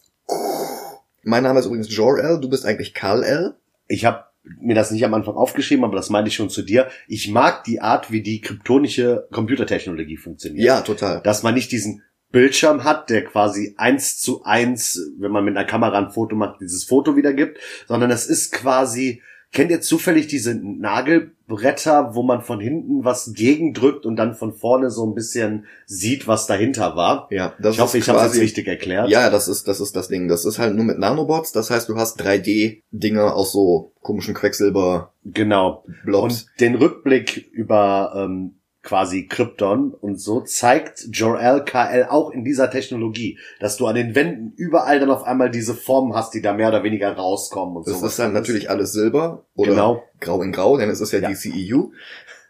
[1.23, 3.55] Mein Name ist übrigens Jor-El, du bist eigentlich Kal-El.
[3.89, 6.89] Ich habe mir das nicht am Anfang aufgeschrieben, aber das meinte ich schon zu dir.
[7.09, 10.65] Ich mag die Art, wie die kryptonische Computertechnologie funktioniert.
[10.65, 11.21] Ja, total.
[11.23, 15.67] Dass man nicht diesen Bildschirm hat, der quasi eins zu eins, wenn man mit einer
[15.67, 19.21] Kamera ein Foto macht, dieses Foto wiedergibt, sondern es ist quasi,
[19.53, 24.91] kennt ihr zufällig diese Nagelbretter, wo man von hinten was gegendrückt und dann von vorne
[24.91, 27.27] so ein bisschen sieht, was dahinter war?
[27.33, 29.11] Ja, das ich hoffe, ist ich habe es richtig erklärt.
[29.11, 30.29] Ja, das ist, das ist das Ding.
[30.29, 31.51] Das ist halt nur mit Nanobots.
[31.51, 35.11] Das heißt, du hast 3D-Dinger aus so komischen Quecksilber-Blobs.
[35.25, 35.85] Genau.
[36.05, 42.71] Und den Rückblick über ähm, quasi Krypton und so zeigt Jor-El KL auch in dieser
[42.71, 46.55] Technologie, dass du an den Wänden überall dann auf einmal diese Formen hast, die da
[46.55, 48.13] mehr oder weniger rauskommen und Das sowas.
[48.13, 50.03] ist dann natürlich alles Silber oder Genau.
[50.21, 51.29] grau in grau, denn es ist ja, Ja.
[51.29, 51.91] die CEU.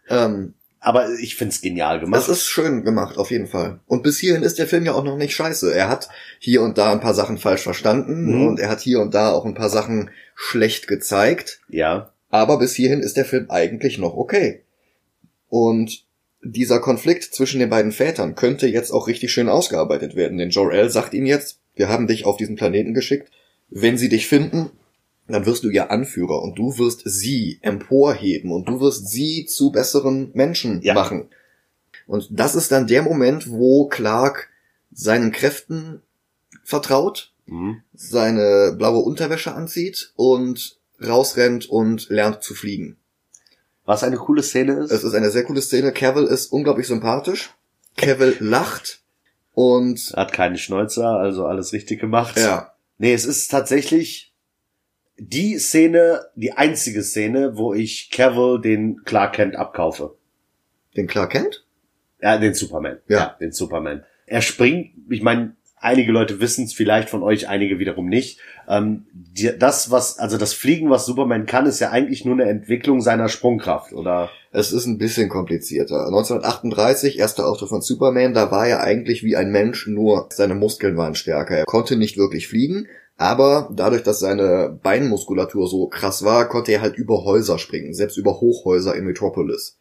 [0.09, 2.19] Ähm, Aber ich find's genial gemacht.
[2.21, 3.81] das ist schön gemacht, auf jeden Fall.
[3.85, 5.71] Und bis hierhin ist der Film ja auch noch nicht scheiße.
[5.75, 8.47] Er hat hier und da ein paar Sachen falsch verstanden Mhm.
[8.47, 11.59] und er hat hier und da auch ein paar Sachen schlecht gezeigt.
[11.69, 12.11] ja.
[12.33, 14.63] Aber bis hierhin ist der Film eigentlich noch okay.
[15.49, 16.05] Und
[16.43, 20.89] dieser Konflikt zwischen den beiden Vätern könnte jetzt auch richtig schön ausgearbeitet werden, denn Jor-El
[20.89, 23.31] sagt ihm jetzt, wir haben dich auf diesen Planeten geschickt.
[23.69, 24.69] Wenn sie dich finden,
[25.27, 29.71] dann wirst du ihr Anführer und du wirst sie emporheben und du wirst sie zu
[29.71, 30.93] besseren Menschen Ja.
[30.93, 31.29] machen.
[32.07, 34.49] Und das ist dann der Moment, wo Clark
[34.91, 36.01] seinen Kräften
[36.63, 37.81] vertraut Mhm.
[37.93, 42.97] seine blaue Unterwäsche anzieht und rausrennt und lernt zu fliegen.
[43.85, 44.91] Was eine coole Szene ist.
[44.91, 45.91] Es ist eine sehr coole Szene.
[45.91, 47.51] Cavill ist unglaublich sympathisch.
[47.97, 49.01] Cavill lacht
[49.53, 52.37] und Hat keine Schnäuzer, also alles richtig gemacht.
[52.37, 54.33] ja, Nee, es ist tatsächlich
[55.17, 60.15] die Szene, die einzige Szene, wo ich Cavill den Clark Kent abkaufe.
[60.95, 61.65] den Clark kennt.
[62.21, 62.99] Ja, den Superman.
[63.07, 63.35] Ja.
[63.39, 64.03] den Superman.
[64.27, 68.39] Er springt, ich meine, einige Leute wissen es vielleicht von euch, einige wiederum nicht.
[68.69, 72.49] Ähm, die, das, was, also das Fliegen, was Superman kann, ist ja eigentlich nur eine
[72.49, 74.29] Entwicklung seiner Sprungkraft, oder?
[74.51, 76.05] Es ist ein bisschen komplizierter.
[76.05, 80.95] 1938, erster Auftritt von Superman, da war er eigentlich wie ein Mensch, nur seine Muskeln
[80.97, 81.57] waren stärker.
[81.57, 86.81] Er konnte nicht wirklich fliegen, aber dadurch, dass seine Beinmuskulatur so krass war, konnte er
[86.81, 89.77] halt über Häuser springen, selbst über Hochhäuser in Metropolis.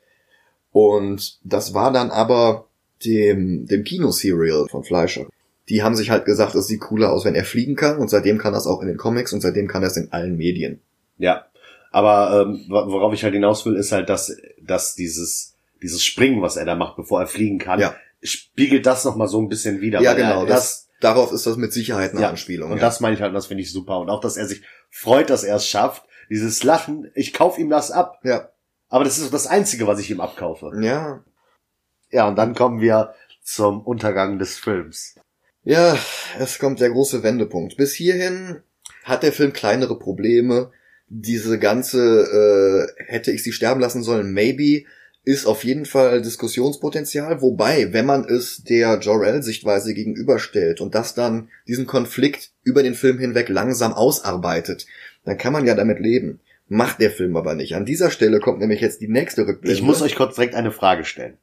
[0.72, 2.66] Und das war dann aber
[3.04, 5.26] dem, dem Kinoserial von Fleischer.
[5.70, 8.36] Die haben sich halt gesagt, es sieht cooler aus, wenn er fliegen kann und seitdem
[8.38, 10.82] kann er es auch in den Comics und seitdem kann er es in allen Medien.
[11.16, 11.46] Ja.
[11.92, 16.42] Aber ähm, wo- worauf ich halt hinaus will, ist halt, dass, dass dieses, dieses Springen,
[16.42, 17.94] was er da macht, bevor er fliegen kann, Ja.
[18.22, 20.00] spiegelt das nochmal so ein bisschen wieder.
[20.00, 20.40] Ja, er- genau.
[20.42, 22.70] er Das, darauf ist das mit Sicherheit eine Ja, Anspielung.
[22.70, 22.82] Und ja.
[22.84, 23.98] das meine ich halt, und das finde ich super.
[24.00, 26.04] Und auch, dass er sich freut, dass er es schafft.
[26.28, 28.18] Dieses Lachen, ich kauf ihm das ab.
[28.24, 28.50] ja.
[28.92, 30.72] Aber das ist das Einzige, was ich ihm abkaufe.
[30.82, 31.22] Ja.
[32.10, 35.14] Ja, und dann kommen wir zum Untergang des Films.
[35.64, 35.98] Ja,
[36.38, 37.76] es kommt der große Wendepunkt.
[37.76, 38.60] Bis hierhin
[39.04, 40.70] hat der Film kleinere Probleme.
[41.08, 44.84] Diese ganze, äh, hätte ich sie sterben lassen sollen, maybe,
[45.24, 47.42] ist auf jeden Fall Diskussionspotenzial.
[47.42, 53.18] Wobei, wenn man es der Jor-El-Sichtweise gegenüberstellt und das dann diesen Konflikt über den Film
[53.18, 54.86] hinweg langsam ausarbeitet,
[55.24, 56.40] dann kann man ja damit leben.
[56.68, 57.74] Macht der Film aber nicht.
[57.74, 59.76] An dieser Stelle kommt nämlich jetzt die nächste Rückblende.
[59.76, 61.36] Ich muss euch kurz direkt eine Frage stellen.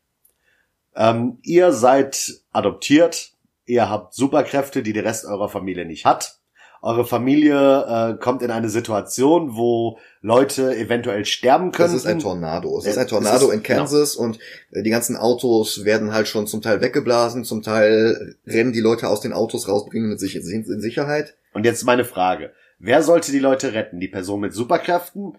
[0.96, 3.34] Ähm, ihr seid adoptiert,
[3.68, 6.40] ihr habt Superkräfte, die der Rest eurer Familie nicht hat.
[6.82, 7.56] Eure Familie
[8.18, 11.92] äh, kommt in eine Situation, wo Leute eventuell sterben können.
[11.92, 12.78] Das ist ein Tornado.
[12.78, 14.38] Es Äh, ist ein es Tornado ist- in Kansas und
[14.72, 19.08] äh, die ganzen Autos werden halt schon zum Teil weggeblasen, zum Teil rennen die Leute
[19.10, 20.44] aus den Autos raus, bringen sich in
[20.80, 21.36] Sicherheit.
[21.54, 22.52] Und jetzt meine Frage.
[22.78, 24.00] Wer sollte die Leute retten?
[24.00, 25.36] Die Person mit Superkräften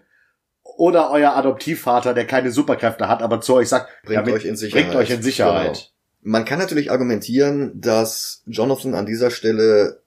[0.77, 4.57] oder euer Adoptivvater, der keine Superkräfte hat, aber zu euch sagt, Bringt ja, euch in
[4.57, 4.87] Sicherheit.
[4.87, 5.73] Bringt euch in Sicherheit.
[5.73, 5.87] Genau.
[6.21, 10.01] Man kann natürlich argumentieren, dass Jonathan an dieser Stelle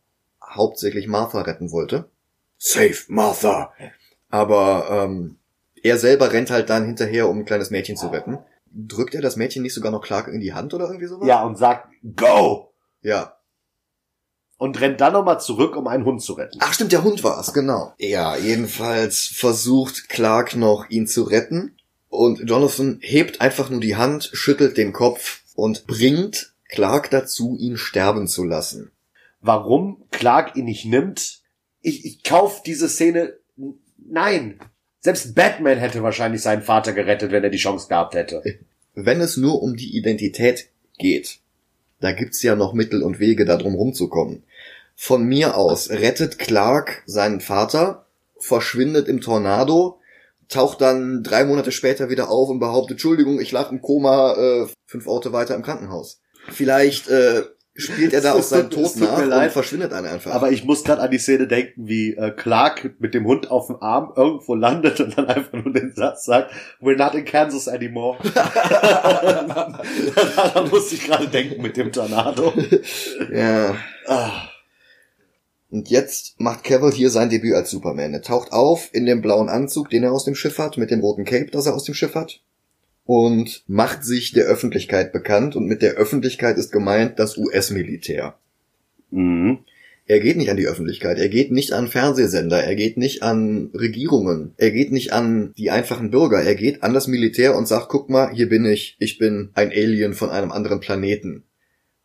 [0.45, 2.11] hauptsächlich Martha retten wollte.
[2.59, 3.73] Save Martha!
[4.29, 5.37] Aber ähm,
[5.83, 8.39] er selber rennt halt dann hinterher, um ein kleines Mädchen zu retten.
[8.75, 11.27] Drückt er das Mädchen nicht sogar noch Clark in die Hand oder irgendwie sowas?
[11.29, 12.73] Ja, und sagt, go!
[13.03, 13.37] Ja,
[14.59, 16.59] Und rennt dann nochmal zurück, um einen Hund zu retten.
[16.63, 17.95] Ach stimmt, der Hund war's, genau.
[17.99, 21.77] Ja, jedenfalls versucht Clark noch, ihn zu retten.
[22.09, 27.77] Und Jonathan hebt einfach nur die Hand, schüttelt den Kopf und bringt Clark dazu, ihn
[27.77, 28.93] sterben zu lassen.
[29.41, 31.41] Warum Clark ihn nicht nimmt?
[31.81, 33.35] Ich, ich kauf diese Szene.
[33.99, 34.59] Nein.
[35.01, 38.43] Selbst Batman hätte wahrscheinlich seinen Vater gerettet, wenn er die Chance gehabt hätte.
[38.95, 41.39] Wenn es nur um die Identität geht,
[42.01, 44.43] da gibt's ja noch Mittel und Wege, da drum rumzukommen.
[44.95, 48.05] Von mir aus rettet Clark seinen Vater,
[48.39, 49.99] verschwindet im Tornado,
[50.53, 54.67] taucht dann drei Monate später wieder auf und behauptet, Entschuldigung, ich lag im Koma äh,
[54.87, 56.21] fünf Orte weiter im Krankenhaus.
[56.49, 57.43] Vielleicht äh,
[57.75, 59.53] spielt er da auch seinen Tod nach und leid.
[59.53, 60.33] verschwindet dann einfach.
[60.33, 63.69] Aber ich muss gerade an die Szene denken, wie äh, Clark mit dem Hund auf
[63.69, 67.69] dem Arm irgendwo landet und dann einfach nur den Satz sagt, we're not in Kansas
[67.69, 68.19] anymore.
[68.35, 69.81] Daran
[70.71, 72.53] musste ich gerade denken mit dem Tornado.
[73.33, 73.77] ja.
[74.07, 74.49] Ah,
[75.73, 78.13] Und jetzt macht Cavill hier sein Debüt als Superman.
[78.13, 81.01] Er taucht auf in dem blauen Anzug, den er aus dem Schiff hat, mit dem
[81.01, 82.43] roten Cape, das er aus dem Schiff hat.
[83.07, 85.57] Und macht sich der Öffentlichkeit bekannt.
[85.57, 88.37] Und mit der Öffentlichkeit ist gemeint das US-Militär.
[89.11, 89.61] mhm.
[90.05, 93.71] Er geht nicht an die Öffentlichkeit, er geht nicht an Fernsehsender, er geht nicht an
[93.73, 97.89] Regierungen, er geht nicht an die einfachen Bürger, er geht an das Militär und sagt,
[97.89, 101.45] guck mal, hier bin ich, ich bin ein Alien von einem anderen Planeten.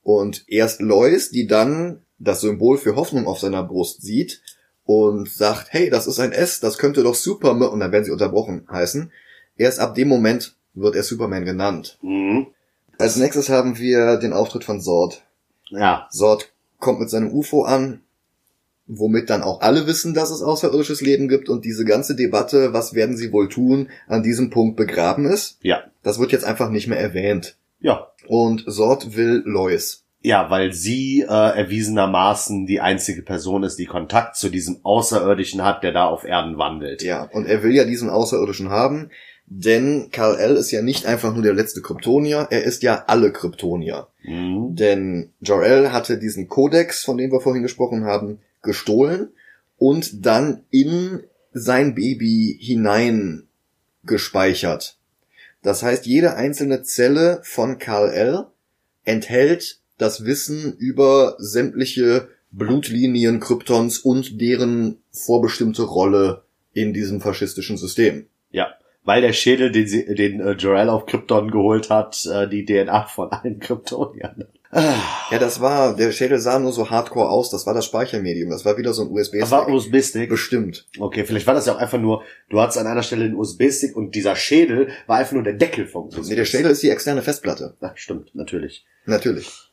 [0.04, 4.42] Und erst Lois, die dann das Symbol für Hoffnung auf seiner Brust sieht
[4.86, 8.12] und sagt, hey, das ist ein S, das könnte doch Superman, und dann werden sie
[8.12, 9.12] unterbrochen heißen.
[9.58, 11.98] Erst ab dem Moment wird er Superman genannt.
[12.02, 12.48] Mhm.
[12.98, 15.24] Als nächstes haben wir den Auftritt von Zord.
[15.70, 16.08] Ja.
[16.10, 18.02] Sord kommt mit seinem UFO an,
[18.88, 22.94] womit dann auch alle wissen, dass es außerirdisches Leben gibt und diese ganze Debatte, was
[22.94, 25.58] werden sie wohl tun, an diesem Punkt begraben ist.
[25.62, 25.84] Ja.
[26.04, 27.58] Das wird jetzt einfach nicht mehr erwähnt.
[27.80, 28.08] Ja.
[28.28, 30.04] Und Sord will Lois.
[30.28, 35.84] Ja, weil sie äh, erwiesenermaßen die einzige Person ist, die Kontakt zu diesem Außerirdischen hat,
[35.84, 37.02] der da auf Erden wandelt.
[37.02, 39.10] Ja, und er will ja diesen Außerirdischen haben,
[39.46, 44.08] denn Kal-El ist ja nicht einfach nur der letzte Kryptonier, er ist ja alle Kryptonier.
[44.24, 44.76] Mhm.
[44.76, 49.30] Denn Jor-El hatte diesen Kodex, von dem wir vorhin gesprochen haben, gestohlen
[49.78, 53.44] und dann in sein Baby hinein
[54.04, 54.98] gespeichert.
[55.64, 58.48] Das heißt, jede einzelne Zelle von Kal-El
[59.06, 68.28] enthält das Wissen über sämtliche Blutlinien Kryptons und deren vorbestimmte Rolle in diesem faschistischen System.
[68.52, 68.68] Ja.
[69.04, 73.08] Weil der Schädel, den, sie, den äh, Jorel auf Krypton geholt hat, äh, die DNA
[73.08, 74.46] von allen Kryptoniern.
[74.70, 74.96] Ah.
[75.32, 78.66] Ja, das war, der Schädel sah nur so hardcore aus, das war das Speichermedium, das
[78.66, 79.50] war wieder so ein USB-Stick.
[79.50, 80.30] war USB-Stick.
[80.30, 80.88] Bestimmt.
[81.00, 83.96] Okay, vielleicht war das ja auch einfach nur, du hattest an einer Stelle einen USB-Stick
[83.96, 86.30] und dieser Schädel war einfach nur der Deckel vom USB-Stick.
[86.30, 87.78] Nee, der Schädel ist die externe Festplatte.
[87.80, 88.86] Ach, stimmt, natürlich.
[89.06, 89.67] Natürlich.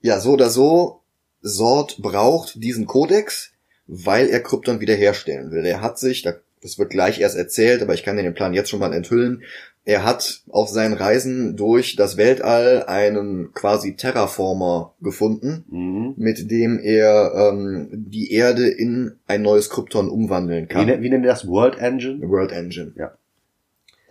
[0.00, 1.00] Ja, so oder so,
[1.40, 3.52] Sord braucht diesen Kodex,
[3.86, 5.64] weil er Krypton wiederherstellen will.
[5.66, 8.80] Er hat sich, das wird gleich erst erzählt, aber ich kann den Plan jetzt schon
[8.80, 9.42] mal enthüllen,
[9.84, 16.14] er hat auf seinen Reisen durch das Weltall einen quasi Terraformer gefunden, Mhm.
[16.16, 20.86] mit dem er ähm, die Erde in ein neues Krypton umwandeln Wie, kann.
[20.86, 21.48] ne- wie nennt ihr das?
[21.48, 22.20] World Engine?
[22.28, 22.92] World Engine.
[22.96, 23.12] Ja.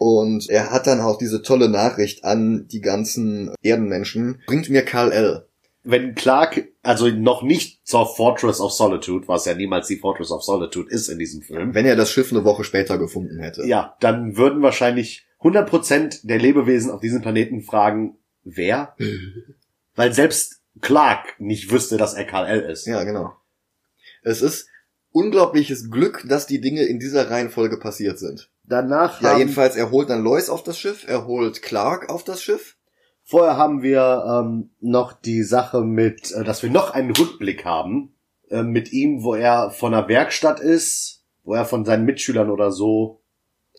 [0.04, 4.42] Und er hat dann auch diese tolle Nachricht an die ganzen Erdenmenschen.
[4.48, 5.46] Bringt mir Karl L.
[5.84, 10.42] Wenn Clark also noch nicht zur Fortress of Solitude, was ja niemals die Fortress of
[10.42, 13.64] Solitude ist in diesem Film, Wenn er das Schiff eine Woche später gefunden hätte.
[13.68, 18.96] ja, dann würden wahrscheinlich 100% der Lebewesen auf diesem Planeten fragen, wer?
[19.96, 22.88] Weil selbst Clark nicht wüsste, dass er Kal-El ist.
[22.88, 23.34] Ja, genau.
[24.24, 24.68] Es ist
[25.12, 28.51] unglaubliches Glück, dass die Dinge in dieser Reihenfolge passiert sind.
[28.72, 32.24] Danach Ja, haben, jedenfalls, er holt dann Lois auf das Schiff, er holt Clark auf
[32.24, 32.78] das Schiff.
[33.24, 38.16] vorher haben wir ähm, noch die Sache mit, äh, dass wir noch einen Rückblick haben
[38.50, 42.72] äh, mit ihm, wo er von einer Werkstatt ist, wo er von seinen Mitschülern oder
[42.72, 43.22] so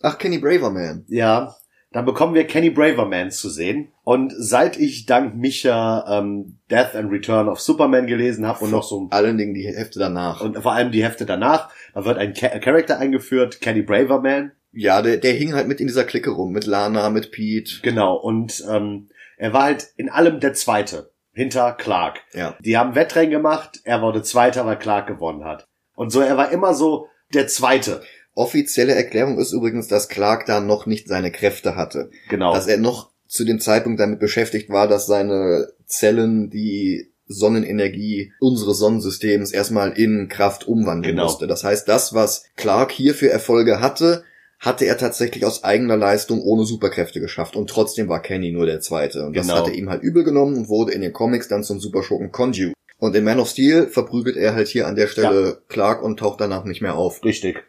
[0.02, 1.04] Ach, Kenny Braverman.
[1.08, 1.54] Ja,
[1.92, 3.92] dann bekommen wir Kenny Braverman zu sehen.
[4.02, 8.82] Und seit ich dank Micha ähm, Death and Return of Superman gelesen habe und noch
[8.82, 10.40] so Vor allen Dingen die Hefte danach.
[10.40, 14.52] und vor allem die Hefte danach, da wird ein Cha Charakter eingeführt, Kenny Braverman.
[14.72, 17.80] Ja, der, der hing halt mit in dieser Clique rum, mit Lana, mit Pete.
[17.82, 22.20] Genau, und ähm, er war halt in allem der Zweite, hinter Clark.
[22.32, 22.56] Ja.
[22.60, 25.66] Die haben Wettrennen gemacht, er wurde Zweiter, weil Clark gewonnen hat.
[25.94, 28.02] Und so, er war immer so der Zweite.
[28.34, 32.10] Offizielle Erklärung ist übrigens, dass Clark da noch nicht seine Kräfte hatte.
[32.30, 32.54] Genau.
[32.54, 38.78] Dass er noch zu dem Zeitpunkt damit beschäftigt war, dass seine Zellen die Sonnenenergie unseres
[38.78, 41.24] Sonnensystems erstmal in Kraft umwandeln Genau.
[41.24, 41.46] musste.
[41.46, 44.24] Das heißt, das, was Clark hier für Erfolge hatte,
[44.62, 47.56] hatte er tatsächlich aus eigener Leistung ohne Superkräfte geschafft.
[47.56, 49.26] Und trotzdem war Kenny nur der Zweite.
[49.26, 49.58] Und das Genau.
[49.58, 52.70] hat er ihm halt übel genommen und wurde in den Comics dann zum Superschurken Conju.
[52.98, 56.40] Und in Man of Steel verprügelt er halt hier an der Stelle Clark und taucht
[56.40, 57.24] danach nicht mehr auf.
[57.24, 57.64] Richtig.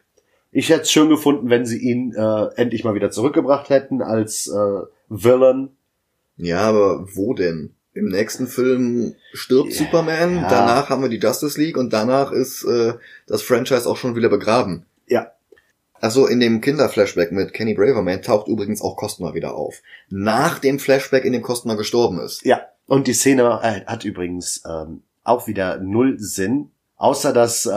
[0.52, 4.46] Ich hätte es schön gefunden, wenn sie ihn äh, endlich mal wieder zurückgebracht hätten als
[4.46, 5.70] äh, Villain.
[6.36, 7.74] Ja, aber wo denn?
[7.92, 10.48] Im nächsten Film stirbt Ja, Superman, ja.
[10.48, 12.92] danach haben wir die Justice League und danach ist äh,
[13.26, 14.86] das Franchise auch schon wieder begraben.
[15.08, 15.32] Ja.
[16.04, 19.80] Also in dem Kinderflashback mit Kenny Braverman taucht übrigens auch Costner wieder auf.
[20.10, 22.44] Nach dem Flashback, in dem Costner gestorben ist.
[22.44, 22.60] Ja.
[22.86, 27.70] Und die Szene äh, hat übrigens ähm, auch wieder null Sinn, außer dass äh,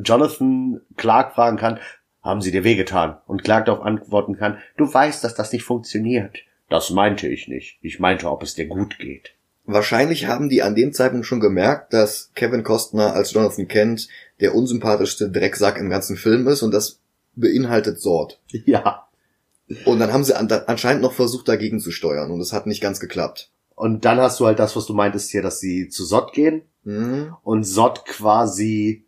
[0.00, 1.80] Jonathan Clark fragen kann,
[2.22, 3.16] haben sie dir wehgetan?
[3.26, 6.38] Und Clark darauf antworten kann, du weißt, dass das nicht funktioniert.
[6.70, 7.78] Das meinte ich nicht.
[7.82, 9.34] Ich meinte, ob es dir gut geht.
[9.64, 14.06] Wahrscheinlich haben die an dem Zeitpunkt schon gemerkt, dass Kevin Costner als Jonathan Kent
[14.40, 17.00] der unsympathischste Drecksack im ganzen Film ist und das
[17.36, 18.40] beinhaltet Sort.
[18.66, 19.08] Ja.
[19.86, 22.82] Und dann haben sie an, anscheinend noch versucht, dagegen zu steuern und es hat nicht
[22.82, 23.50] ganz geklappt.
[23.74, 26.62] Und dann hast du halt das, was du meintest hier, dass sie zu Sot gehen
[26.84, 27.34] Mhm.
[27.42, 29.06] und Sot quasi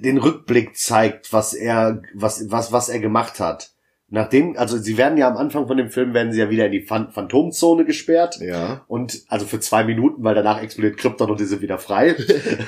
[0.00, 3.70] den Rückblick zeigt, was er, was, was, was er gemacht hat.
[4.08, 6.72] Nachdem, also sie werden ja am Anfang von dem Film, werden sie ja wieder in
[6.72, 8.38] die Phan Phantomzone gesperrt.
[8.40, 8.84] Ja.
[8.88, 12.16] Und also für zwei Minuten, weil danach explodiert Krypton und die sind wieder frei.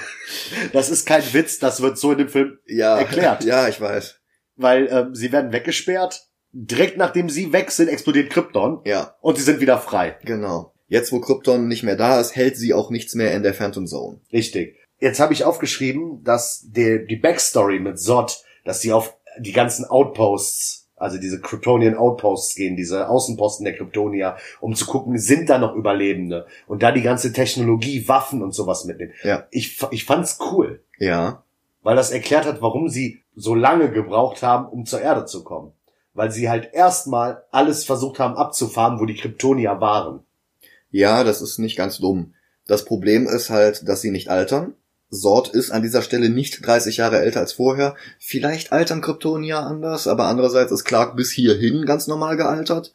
[0.73, 2.97] das ist kein Witz, das wird so in dem Film Ja.
[2.99, 3.45] Erklärt.
[3.45, 4.18] Ja, ich weiß.
[4.59, 6.27] Weil ähm, sie werden weggesperrt.
[6.53, 10.17] Direkt nachdem sie weg sind, explodiert Krypton Ja, und sie sind wieder frei.
[10.25, 10.73] genau.
[10.91, 13.87] Jetzt, wo Krypton nicht mehr da ist, hält sie auch nichts mehr in der Phantom
[13.87, 14.21] Zone.
[14.33, 14.77] Richtig.
[14.99, 19.85] Jetzt habe ich aufgeschrieben, dass der, die Backstory mit Zod, dass sie auf die ganzen
[19.85, 25.59] Outposts, also diese Kryptonian Outposts gehen, diese Außenposten der Kryptonier, um zu gucken, sind da
[25.59, 29.13] noch Überlebende und da die ganze Technologie, Waffen und sowas mitnehmen.
[29.23, 29.47] Ja.
[29.51, 31.45] Ich, ich fand's cool, Ja.
[31.89, 35.73] Weil das erklärt hat, warum sie so lange gebraucht haben, um zur Erde zu kommen.
[36.13, 40.21] Weil sie halt erstmal alles versucht haben abzufahren, wo die Kryptonier waren.
[40.91, 42.35] Ja, das ist nicht ganz dumm.
[42.67, 44.75] Das Problem ist halt, dass sie nicht altern.
[45.09, 47.95] Sort ist an dieser Stelle nicht 30 Jahre älter als vorher.
[48.19, 52.93] Vielleicht altern Kryptonier anders, aber andererseits ist Clark bis hierhin ganz normal gealtert.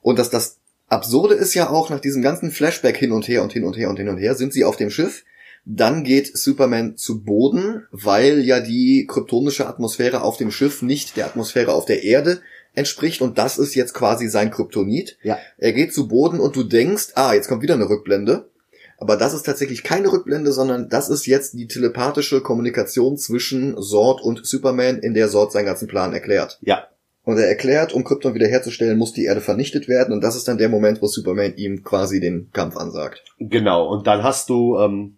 [0.00, 0.58] Und dass das
[0.88, 3.88] Absurde ist ja auch, nach diesem ganzen Flashback hin und her und hin und her
[3.88, 5.24] und hin und her, sind sie auf dem Schiff.
[5.70, 11.26] Dann geht Superman zu Boden, weil ja die kryptonische Atmosphäre auf dem Schiff nicht der
[11.26, 12.40] Atmosphäre auf der Erde
[12.74, 15.18] entspricht und das ist jetzt quasi sein Kryptonit.
[15.22, 15.36] Ja.
[15.58, 18.48] Er geht zu Boden und du denkst, ah, jetzt kommt wieder eine Rückblende.
[18.96, 24.22] Aber das ist tatsächlich keine Rückblende, sondern das ist jetzt die telepathische Kommunikation zwischen Zord
[24.22, 26.58] und Superman, in der Zord seinen ganzen Plan erklärt.
[26.62, 26.88] Ja,
[27.24, 30.56] Und er erklärt, um Krypton wiederherzustellen, muss die Erde vernichtet werden und das ist dann
[30.56, 33.22] der Moment, wo Superman ihm quasi den Kampf ansagt.
[33.38, 35.17] Genau, und dann hast du ähm,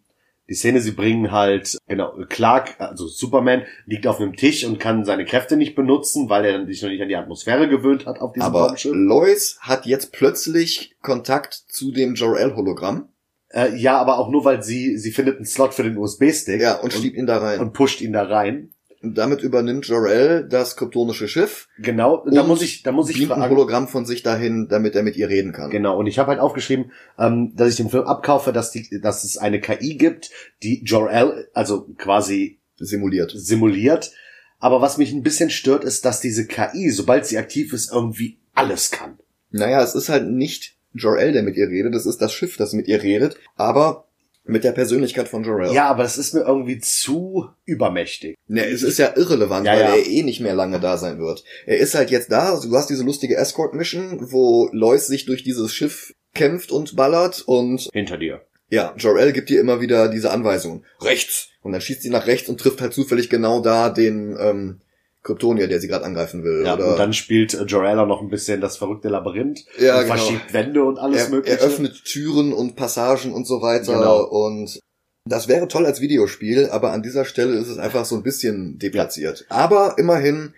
[0.51, 5.05] die Szene, sie bringen halt, genau, Clark, also Superman, liegt auf einem Tisch und kann
[5.05, 8.33] seine Kräfte nicht benutzen, weil er sich noch nicht an die Atmosphäre gewöhnt hat auf
[8.33, 8.93] diesem Aber Raumschiff.
[8.95, 13.09] Lois hat jetzt plötzlich Kontakt zu dem Jor-El-Hologramm.
[13.53, 16.81] Äh, ja, aber auch nur, weil sie, sie findet einen Slot für den USB-Stick Ja,
[16.81, 17.61] und schiebt ihn da rein.
[17.61, 18.73] und pusht ihn da rein.
[19.03, 23.39] Damit übernimmt Jor-El das kryptonische Schiff, Genau, da muss ich, da muss ich beamt ein
[23.39, 23.55] fragen.
[23.55, 25.71] Hologramm von sich dahin, damit er mit ihr reden kann.
[25.71, 29.25] Genau, und ich habe halt aufgeschrieben, ähm, dass ich den Film abkaufe, dass, die, dass
[29.25, 30.31] es eine KI gibt,
[30.63, 33.33] die Jor-El, also quasi Simuliert.
[33.35, 34.13] simuliert.
[34.59, 38.39] Aber was mich ein bisschen stört, ist, dass diese KI, sobald sie aktiv ist, irgendwie
[38.55, 39.19] alles kann.
[39.51, 42.75] Naja, es ist halt nicht Jor-El, der mit ihr redet, es ist das Schiff, das
[42.75, 44.09] mit ihr redet, aber
[44.51, 45.73] mit der Persönlichkeit von Jor-El.
[45.73, 48.37] Ja, aber das ist mir irgendwie zu übermächtig.
[48.49, 49.95] Ne, es ist ja irrelevant, Ja, weil ja.
[49.97, 51.45] er eh nicht mehr lange da sein wird.
[51.67, 55.43] Er ist halt jetzt da, also du hast diese lustige Escort-Mission, wo Lois sich durch
[55.43, 58.43] dieses Schiff kämpft und ballert und Hinter dir.
[58.69, 60.85] ja, Jor-El gibt ihr immer wieder diese Anweisung.
[61.01, 61.49] Rechts!
[61.63, 64.81] Und dann schießt sie nach rechts und trifft halt zufällig genau da den ähm,
[65.23, 66.65] Kryptonier, der sie gerade angreifen will.
[66.65, 69.65] Ja, oder und dann spielt äh, Jor-El auch noch ein bisschen das verrückte Labyrinth.
[69.79, 70.15] Ja, und genau.
[70.17, 71.59] verschiebt Wände und alles er, mögliche.
[71.59, 74.23] er öffnet Türen und Passagen und so weiter Genau.
[74.25, 74.81] und
[75.27, 78.79] das wäre toll als Videospiel, aber an dieser Stelle ist es einfach so ein bisschen
[78.79, 79.45] deplatziert.
[79.51, 80.55] Aber immerhin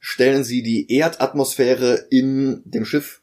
[0.00, 3.22] stellen sie die Erdatmosphäre in dem Schiff,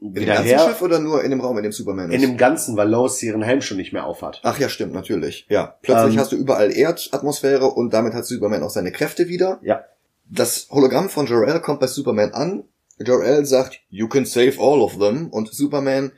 [0.00, 0.58] in dem wieder ganzen her.
[0.66, 2.16] Schiff oder nur in dem Raum, in dem Superman ist?
[2.16, 4.40] In dem Ganzen, weil Lois ihren Helm schon nicht mehr aufhat.
[4.42, 5.46] Ach ja, stimmt, natürlich.
[5.48, 9.60] Ja, plötzlich Ähm, hast du überall Erdatmosphäre und damit hat Superman auch seine Kräfte wieder.
[9.62, 9.84] Ja.
[10.28, 12.64] Das Hologramm von Jor-El kommt bei Superman an.
[12.98, 16.12] Jor-El sagt, you can save all of them und Superman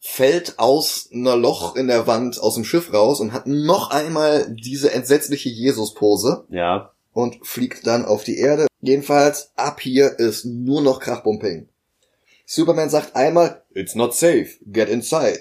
[0.00, 4.52] fällt aus einer Loch in der Wand aus dem Schiff raus und hat noch einmal
[4.52, 6.90] diese entsetzliche Jesus-Pose Ja.
[7.12, 8.66] und fliegt dann auf die Erde.
[8.80, 11.68] Jedenfalls, ab hier ist nur noch Krachbumping.
[12.46, 15.40] Superman sagt einmal, it's not safe, get inside.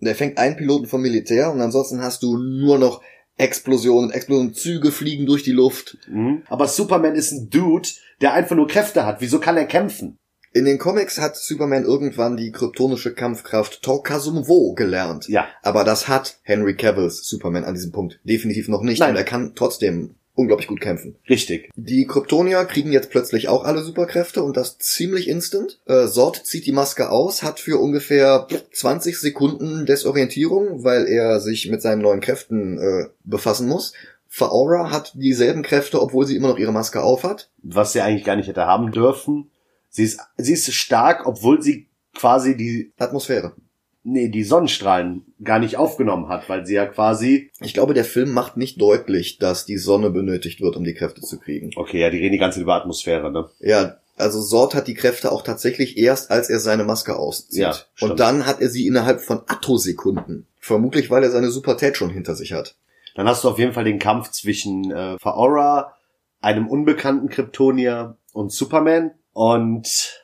[0.00, 3.00] Der fängt einen Piloten vom Militär und ansonsten hast du nur noch
[3.38, 5.96] Explosionen, Explosionen, Züge fliegen durch die Luft.
[6.08, 6.42] Mhm.
[6.48, 7.88] Aber Superman ist ein Dude,
[8.20, 9.20] der einfach nur Kräfte hat.
[9.20, 10.18] Wieso kann er kämpfen?
[10.52, 15.28] In den Comics hat Superman irgendwann die kryptonische Kampfkraft Tokazumwo gelernt.
[15.28, 15.46] Ja.
[15.62, 18.98] Aber das hat Henry Cavills Superman an diesem Punkt definitiv noch nicht.
[18.98, 19.10] Nein.
[19.10, 21.16] Und er kann trotzdem unglaublich gut kämpfen.
[21.28, 21.68] Richtig.
[21.74, 25.80] Die Kryptonier kriegen jetzt plötzlich auch alle Superkräfte und das ziemlich instant.
[25.86, 31.68] Äh, Sort zieht die Maske aus, hat für ungefähr 20 Sekunden Desorientierung, weil er sich
[31.68, 33.94] mit seinen neuen Kräften äh, befassen muss.
[34.28, 37.50] Faora hat dieselben Kräfte, obwohl sie immer noch ihre Maske aufhat.
[37.62, 39.50] Was sie eigentlich gar nicht hätte haben dürfen.
[39.88, 43.54] Sie ist, sie ist stark, obwohl sie quasi die, Atmosphäre.
[44.02, 47.50] Nee, die Sonnenstrahlen gar nicht aufgenommen hat, weil sie ja quasi.
[47.60, 51.20] Ich glaube, der Film macht nicht deutlich, dass die Sonne benötigt wird, um die Kräfte
[51.20, 51.70] zu kriegen.
[51.76, 53.48] Okay, ja, die reden die ganze Zeit über Atmosphäre, ne?
[53.60, 57.60] Ja, also Sort hat die Kräfte auch tatsächlich erst, als er seine Maske auszieht.
[57.60, 58.12] Ja, stimmt.
[58.12, 60.46] Und dann hat er sie innerhalb von Attosekunden.
[60.58, 62.74] Vermutlich, weil er seine Supertät schon hinter sich hat.
[63.14, 65.94] Dann hast du auf jeden Fall den Kampf zwischen äh, Faora,
[66.40, 69.12] einem unbekannten Kryptonier und Superman.
[69.32, 70.17] Und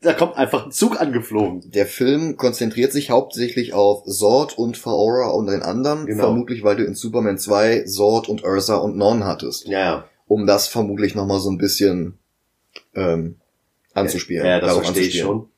[0.00, 1.70] da kommt einfach ein Zug angeflogen.
[1.72, 6.24] Der Film konzentriert sich hauptsächlich auf Zord und Faora und den anderen, Genau.
[6.24, 10.04] vermutlich weil du in Superman 2 Zord und Ursa und Non hattest, Ja, ja.
[10.26, 12.18] um das vermutlich nochmal so ein bisschen
[12.94, 13.36] ähm,
[13.94, 14.46] anzuspielen.
[14.46, 15.48] Ja, das darauf verstehe ich schon.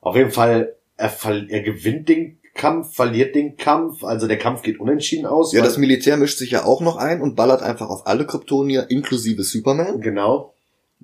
[0.00, 1.12] Auf jeden Fall, er,
[1.48, 5.52] er gewinnt den Kampf, verliert den Kampf, also der Kampf geht unentschieden aus.
[5.52, 8.90] Ja, das Militär mischt sich ja auch noch ein und ballert einfach auf alle Kryptonier
[8.90, 10.51] inklusive Superman, genau.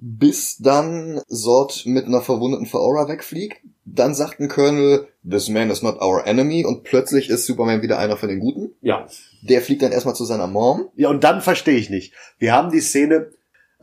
[0.01, 3.59] Bis dann Zord mit einer verwundeten Faora wegfliegt.
[3.85, 7.99] Dann sagt ein Colonel, this man is not our enemy und plötzlich ist Superman wieder
[7.99, 8.75] einer von den Guten.
[8.81, 9.07] Ja.
[9.43, 10.89] Der fliegt dann erstmal zu seiner Mom.
[10.95, 12.13] Ja, und dann verstehe ich nicht.
[12.39, 13.31] Wir haben die Szene,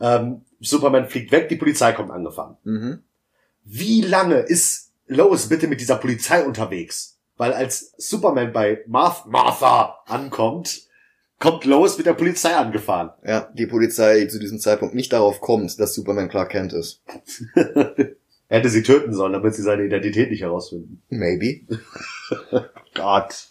[0.00, 2.56] ähm, Superman fliegt weg, die Polizei kommt angefahren.
[2.64, 3.02] Mhm.
[3.64, 7.18] Wie lange ist Lois bitte mit dieser Polizei unterwegs?
[7.36, 10.85] Weil als Superman bei Marth Martha ankommt,
[11.38, 13.10] kommt Lois mit der Polizei angefahren.
[13.24, 17.02] Ja, die Polizei zu diesem Zeitpunkt nicht darauf kommt, dass Superman Clark Kent ist.
[17.54, 18.06] Er
[18.48, 21.02] hätte sie töten sollen, damit sie seine Identität nicht herausfinden.
[21.08, 21.60] Maybe.
[22.94, 23.48] Gott.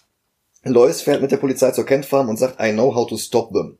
[0.63, 3.53] Lois fährt mit der Polizei zur Kent Farm und sagt, I know how to stop
[3.53, 3.77] them.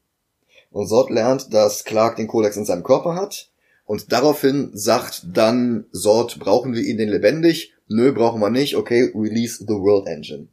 [0.72, 3.50] Und Zod lernt, dass Clark den Kodex in seinem Körper hat.
[3.86, 7.74] Und daraufhin sagt dann Zod, brauchen wir ihn denn lebendig?
[7.88, 8.76] Nö, brauchen wir nicht.
[8.76, 10.50] Okay, release the World Engine.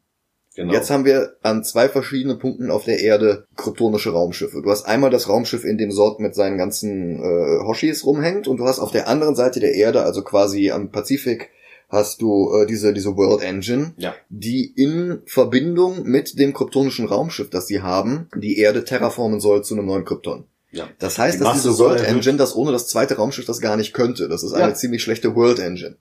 [0.54, 0.72] Genau.
[0.74, 4.60] Jetzt haben wir an zwei verschiedenen Punkten auf der Erde kryptonische Raumschiffe.
[4.62, 8.58] Du hast einmal das Raumschiff, in dem Zod mit seinen ganzen äh, Hoshis rumhängt und
[8.58, 11.48] du hast auf der anderen Seite der Erde, also quasi am Pazifik,
[11.88, 14.14] hast du äh, diese, diese World Engine, Ja.
[14.28, 19.74] die in Verbindung mit dem kryptonischen Raumschiff, das sie haben, die Erde terraformen soll zu
[19.74, 20.44] einem neuen Krypton.
[20.70, 20.86] ja.
[20.98, 23.76] Das heißt, Die dass Masse diese World Engine das ohne das zweite Raumschiff das gar
[23.78, 24.28] nicht könnte.
[24.28, 24.64] Das ist Ja.
[24.64, 25.96] eine ziemlich schlechte World Engine.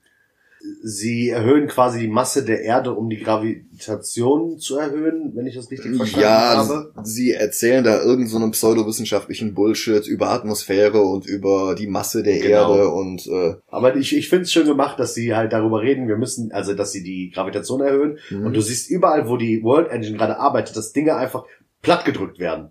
[0.84, 5.70] Sie erhöhen quasi die Masse der Erde, um die Gravitation zu erhöhen, wenn ich das
[5.70, 6.92] richtig verstanden Ja, habe.
[7.04, 12.38] sie erzählen da irgendeinen so einen pseudowissenschaftlichen Bullshit über Atmosphäre und über die Masse der
[12.38, 12.74] Genau.
[12.74, 16.08] Erde und äh, Aber ich, ich finde es schön gemacht, dass sie halt darüber reden,
[16.08, 18.18] wir müssen, also dass sie die Gravitation erhöhen.
[18.30, 18.46] Mhm.
[18.46, 21.44] Und du siehst überall, wo die World Engine gerade arbeitet, dass Dinge einfach
[21.80, 22.70] platt gedrückt werden.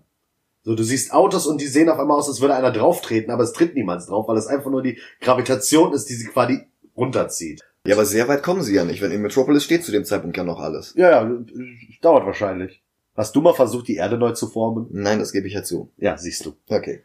[0.64, 3.30] So, du siehst Autos und die sehen auf einmal aus, als würde einer drauf treten,
[3.30, 6.60] aber es tritt niemand drauf, weil es einfach nur die Gravitation ist, die sie quasi
[6.96, 7.62] runterzieht.
[7.86, 10.36] Ja, aber sehr weit kommen sie ja nicht, wenn in Metropolis steht zu dem Zeitpunkt
[10.36, 10.94] ja noch alles.
[10.96, 11.38] Ja, ja,
[12.00, 12.82] dauert wahrscheinlich.
[13.14, 14.86] Hast du mal versucht, die Erde neu zu formen?
[14.90, 15.90] Nein, das gebe ich ja zu.
[15.98, 16.54] Ja, siehst du.
[16.68, 17.02] Okay.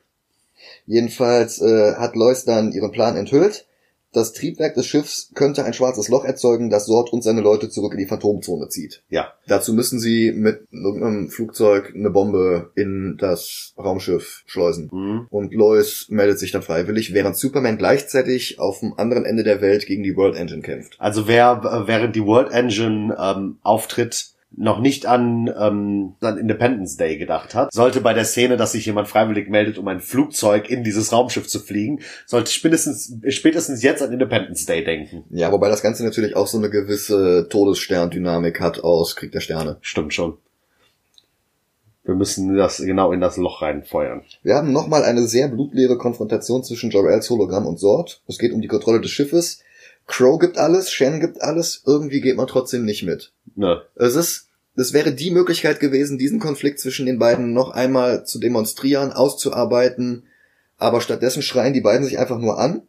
[0.85, 3.66] Jedenfalls äh, hat Lois dann ihren Plan enthüllt.
[4.13, 7.93] Das Triebwerk des Schiffs könnte ein schwarzes Loch erzeugen, das Sord und seine Leute zurück
[7.93, 9.03] in die Phantomzone zieht.
[9.09, 9.33] Ja.
[9.47, 14.89] Dazu müssen sie mit irgendeinem Flugzeug eine Bombe in das Raumschiff schleusen.
[14.91, 15.27] Mhm.
[15.29, 19.85] Und Lois meldet sich dann freiwillig, während Superman gleichzeitig auf dem anderen Ende der Welt
[19.85, 20.95] gegen die World Engine kämpft.
[20.99, 26.97] Also wer, äh, während die World Engine ähm, auftritt, noch nicht an, ähm, an Independence
[26.97, 30.69] Day gedacht hat, sollte bei der Szene, dass sich jemand freiwillig meldet, um ein Flugzeug
[30.69, 35.23] in dieses Raumschiff zu fliegen, sollte spätestens, spätestens jetzt an Independence Day denken.
[35.29, 39.77] Ja, wobei das Ganze natürlich auch so eine gewisse Todessterndynamik hat aus Krieg der Sterne.
[39.81, 40.37] Stimmt schon.
[42.03, 44.23] Wir müssen das genau in das Loch reinfeuern.
[44.41, 48.21] Wir haben nochmal eine sehr blutleere Konfrontation zwischen Jor-Els Hologramm und Sord.
[48.27, 49.59] Es geht um die Kontrolle des Schiffes.
[50.07, 53.33] Crow gibt alles, Shen gibt alles, irgendwie geht man trotzdem nicht mit.
[53.55, 53.81] Ne.
[53.95, 54.46] Es ist,
[54.77, 60.27] es wäre die Möglichkeit gewesen, diesen Konflikt zwischen den beiden noch einmal zu demonstrieren, auszuarbeiten,
[60.77, 62.83] aber stattdessen schreien die beiden sich einfach nur an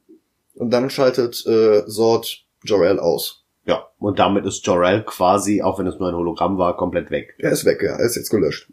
[0.55, 3.45] und dann schaltet äh, Sord Jor-El aus.
[3.65, 3.89] Ja.
[3.99, 7.35] Und damit ist Jor-El quasi, auch wenn es nur ein Hologramm war, komplett weg.
[7.39, 8.71] Er ist weg, ja, er ist jetzt gelöscht.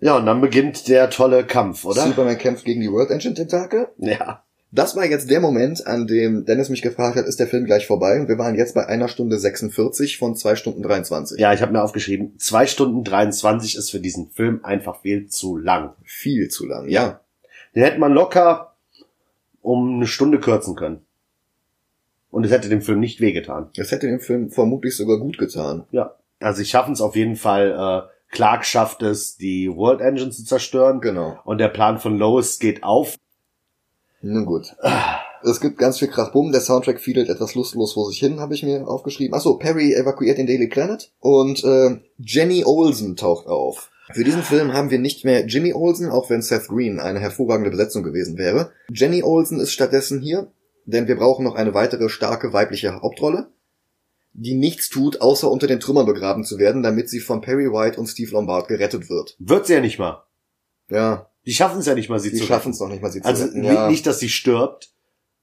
[0.00, 2.06] Ja, und dann beginnt der tolle Kampf, oder?
[2.06, 3.88] Superman kämpft gegen die World Engine Tentakel.
[3.98, 4.42] Ja.
[4.72, 7.88] Das war jetzt der Moment, an dem Dennis mich gefragt hat, ist der Film gleich
[7.88, 8.20] vorbei?
[8.20, 11.40] Und wir waren jetzt bei einer Stunde 46 von zwei Stunden 23.
[11.40, 15.56] Ja, ich habe mir aufgeschrieben, zwei Stunden 23 ist für diesen Film einfach viel zu
[15.56, 15.94] lang.
[16.04, 16.88] Viel zu lang.
[16.88, 17.20] Ja.
[17.74, 18.76] Den hätte man locker
[19.60, 21.00] um eine Stunde kürzen können.
[22.30, 23.70] Und es hätte dem Film nicht wehgetan.
[23.74, 25.84] Das hätte dem Film vermutlich sogar gut getan.
[25.90, 26.14] Ja.
[26.38, 27.72] Also sie schaffen es auf jeden Fall.
[27.72, 31.00] Äh, Clark schafft es, die World Engine zu zerstören.
[31.00, 31.40] Genau.
[31.44, 33.16] Und der Plan von Lois geht auf.
[34.22, 34.74] Nun gut.
[35.42, 36.52] Es gibt ganz viel Krachbumm.
[36.52, 39.34] Der Soundtrack fiedelt etwas lustlos vor sich hin, habe ich mir aufgeschrieben.
[39.34, 43.90] Achso, Perry evakuiert den Daily Planet und äh, Jenny Olsen taucht auf.
[44.12, 47.70] Für diesen Film haben wir nicht mehr Jimmy Olsen, auch wenn Seth Green eine hervorragende
[47.70, 48.72] Besetzung gewesen wäre.
[48.92, 50.52] Jenny Olsen ist stattdessen hier,
[50.84, 53.50] denn wir brauchen noch eine weitere starke weibliche Hauptrolle.
[54.32, 57.98] die nichts tut, außer unter den Trümmern begraben zu werden, damit sie von Perry White
[57.98, 59.36] und Steve Lombard gerettet wird.
[59.38, 60.24] Wird sie ja nicht mal.
[60.88, 63.10] Ja, Die schaffen es ja nicht mal, sie die zu schaffen es noch nicht mal,
[63.10, 63.28] sie retten.
[63.28, 63.60] Also zu retten.
[63.62, 63.88] nicht, Ja.
[63.88, 64.90] nicht, dass sie stirbt,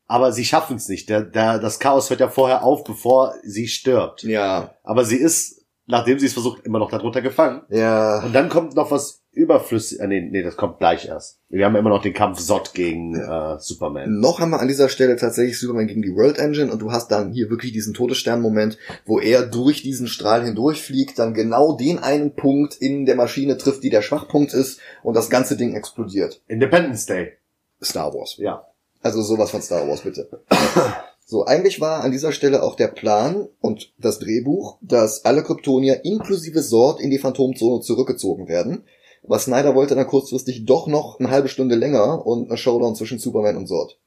[0.05, 1.09] aber sie schaffen es nicht.
[1.09, 4.23] Der, der, das Chaos hört ja vorher auf, bevor sie stirbt.
[4.23, 5.56] ja, Aber sie ist,
[5.87, 7.63] nachdem sie es versucht, immer noch darunter gefangen.
[7.69, 9.99] ja, Und dann kommt noch was überflüssig.
[9.99, 11.39] Äh, nee, nee, das kommt gleich erst.
[11.49, 14.19] Wir haben immer noch den Kampf Sot gegen äh, Superman.
[14.19, 17.09] Noch haben wir an dieser Stelle tatsächlich Superman gegen die World Engine und du hast
[17.11, 22.35] dann hier wirklich diesen Todesstern-Moment, wo er durch diesen Strahl hindurchfliegt, dann genau den einen
[22.35, 26.41] Punkt in der Maschine trifft, die der Schwachpunkt ist und das ganze Ding explodiert.
[26.47, 27.33] Independence Day.
[27.81, 28.37] Star Wars.
[28.37, 28.65] Ja.
[29.01, 30.27] Also sowas von Star Wars, bitte.
[31.29, 36.05] So, eigentlich war an dieser Stelle auch der Plan und das Drehbuch, dass alle Kryptonier
[36.05, 38.85] inklusive Sord in die Phantomzone zurückgezogen werden.
[39.25, 43.19] Aber Snyder wollte dann kurzfristig doch noch eine halbe Stunde länger und eine Showdown zwischen
[43.19, 43.99] Superman und Sord.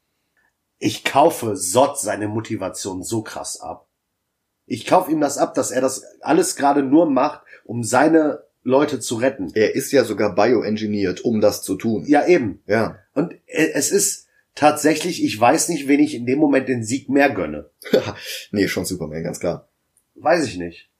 [0.78, 3.86] Ich kaufe Sot seine Motivation so krass ab.
[4.64, 8.98] Ich kaufe ihm das ab, dass er das alles gerade nur macht, um seine Leute
[8.98, 9.50] zu retten.
[9.52, 12.06] Er ist ja sogar bioengineert, um das zu tun.
[12.06, 12.62] Ja, eben.
[12.66, 12.96] Ja.
[13.12, 14.29] Und äh, es ist
[14.61, 17.70] tatsächlich, ich weiß nicht, wen ich in dem Moment den Sieg mehr gönne.
[18.52, 19.68] nee, schon Superman, ganz klar.
[20.16, 20.90] Weiß ich nicht.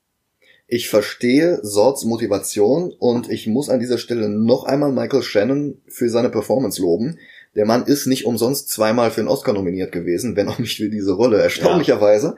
[0.67, 6.09] Ich verstehe Sords Motivation und ich muss an dieser Stelle noch einmal Michael Shannon für
[6.09, 7.19] seine Performance loben.
[7.55, 10.89] Der Mann ist nicht umsonst zweimal für einen Oscar nominiert gewesen, wenn auch nicht für
[10.89, 11.43] diese Rolle.
[11.43, 12.37] Erstaunlicherweise.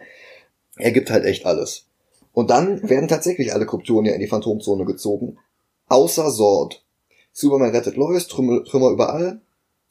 [0.76, 1.86] Er gibt halt echt alles.
[2.32, 5.36] Und dann werden tatsächlich alle Kryptonier in die Phantomzone gezogen.
[5.86, 6.84] Außer Sord.
[7.32, 9.40] Superman rettet Lois, Trümmer, Trümmer überall.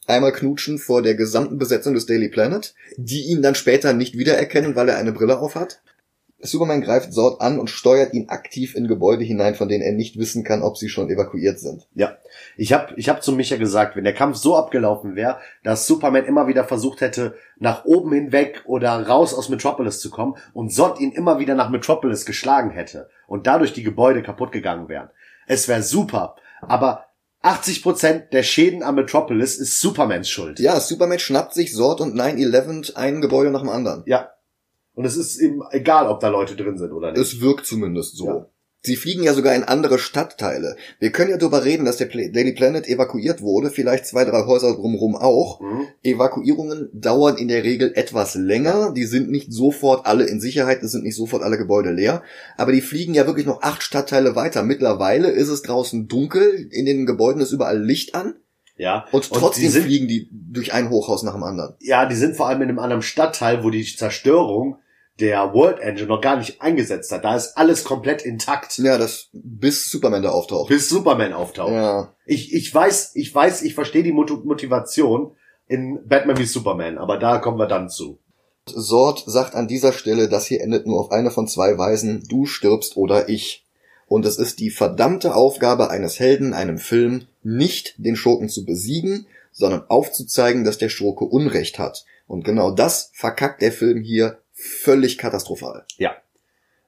[0.06, 4.74] Einmal knutschen vor der gesamten Besetzung des Daily Planet, die ihn dann später nicht wiedererkennen,
[4.74, 5.80] weil er eine Brille aufhat.
[6.44, 10.18] Superman greift Sord an und steuert ihn aktiv in Gebäude hinein, von denen er nicht
[10.18, 11.86] wissen kann, ob sie schon evakuiert sind.
[11.94, 12.16] Ja.
[12.56, 16.24] Ich habe ich hab zu Micha gesagt, wenn der Kampf so abgelaufen wäre, dass Superman
[16.24, 20.98] immer wieder versucht hätte, nach oben hinweg oder raus aus Metropolis zu kommen und Sot
[20.98, 25.10] ihn immer wieder nach Metropolis geschlagen hätte und dadurch die Gebäude kaputt gegangen wären.
[25.46, 27.06] Es wäre super, aber
[27.42, 30.60] 80% der Schäden am Metropolis ist Supermans Schuld.
[30.60, 34.04] Ja, Superman schnappt sich Sord und 9-11 ein Gebäude nach dem anderen.
[34.06, 34.30] Ja.
[34.94, 37.20] Und es ist ihm egal, ob da Leute drin sind oder nicht.
[37.20, 38.26] Es wirkt zumindest so.
[38.26, 38.46] Ja.
[38.84, 40.76] Sie fliegen ja sogar in andere Stadtteile.
[40.98, 44.74] Wir können ja darüber reden, dass der Daily Planet evakuiert wurde, vielleicht zwei, drei Häuser
[44.74, 45.60] drumherum auch.
[45.60, 45.86] Mhm.
[46.02, 48.92] Evakuierungen dauern in der Regel etwas länger.
[48.92, 52.22] Die sind nicht sofort alle in Sicherheit, es sind nicht sofort alle Gebäude leer.
[52.56, 54.64] Aber die fliegen ja wirklich noch acht Stadtteile weiter.
[54.64, 58.34] Mittlerweile ist es draußen dunkel, in den Gebäuden ist überall Licht an.
[58.76, 59.04] Ja.
[59.12, 61.74] Und Und trotzdem die sind- fliegen die durch ein Hochhaus nach dem anderen.
[61.80, 64.76] Ja, die sind vor allem in einem anderen Stadtteil, wo die Zerstörung
[65.20, 67.24] der World Engine noch gar nicht eingesetzt hat.
[67.24, 70.68] Da ist alles komplett intakt, Ja, das bis Superman da auftaucht.
[70.68, 71.72] bis Superman auftaucht.
[71.72, 72.14] Ja.
[72.26, 75.36] Ich, ich weiß, ich weiß, ich verstehe die Mot- Motivation
[75.68, 78.18] in Batman wie Superman, aber da kommen wir dann zu.
[78.66, 82.46] Sord sagt an dieser Stelle, das hier endet nur auf eine von zwei Weisen, du
[82.46, 83.66] stirbst oder ich.
[84.06, 89.26] Und es ist die verdammte Aufgabe eines Helden, einem Film, nicht den Schurken zu besiegen,
[89.52, 92.04] sondern aufzuzeigen, dass der Schurke Unrecht hat.
[92.26, 95.84] Und genau das verkackt der Film hier völlig katastrophal.
[95.96, 96.14] Ja.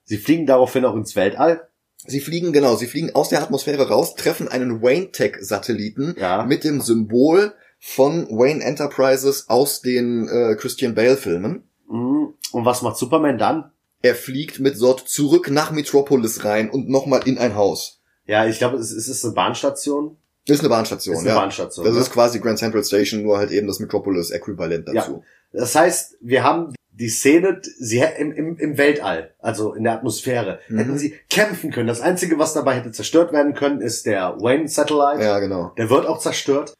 [0.05, 1.69] Sie fliegen daraufhin auch ins Weltall.
[2.07, 6.45] Sie fliegen, genau, sie fliegen aus der Atmosphäre raus, treffen einen Wayne-Tech-Satelliten Ja.
[6.45, 11.65] mit dem Symbol von Wayne Enterprises aus den äh, Christian Bale-Filmen.
[11.89, 12.35] Mhm.
[12.53, 13.73] Und was macht Superman dann?
[14.03, 18.03] Er fliegt mit Sord zurück nach Metropolis rein und nochmal in ein Haus.
[18.27, 20.19] Ja, ich glaube, es ist eine Bahnstation.
[20.47, 21.37] Ist eine Bahnstation, Ist eine ja.
[21.37, 21.87] Bahnstation.
[21.87, 22.01] Das ne?
[22.01, 25.23] ist quasi Grand Central Station, nur halt eben das Metropolis-Äquivalent dazu.
[25.53, 30.61] Das heißt, wir haben die Szene, sie im, im, im Weltall, also in der Atmosphäre,
[30.69, 30.79] Mhm.
[30.79, 31.89] hätten sie kämpfen können.
[31.89, 35.23] Das Einzige, was dabei hätte zerstört werden können, ist der Wayne Satellite.
[35.23, 35.73] Ja, genau.
[35.77, 36.75] Der wird auch zerstört.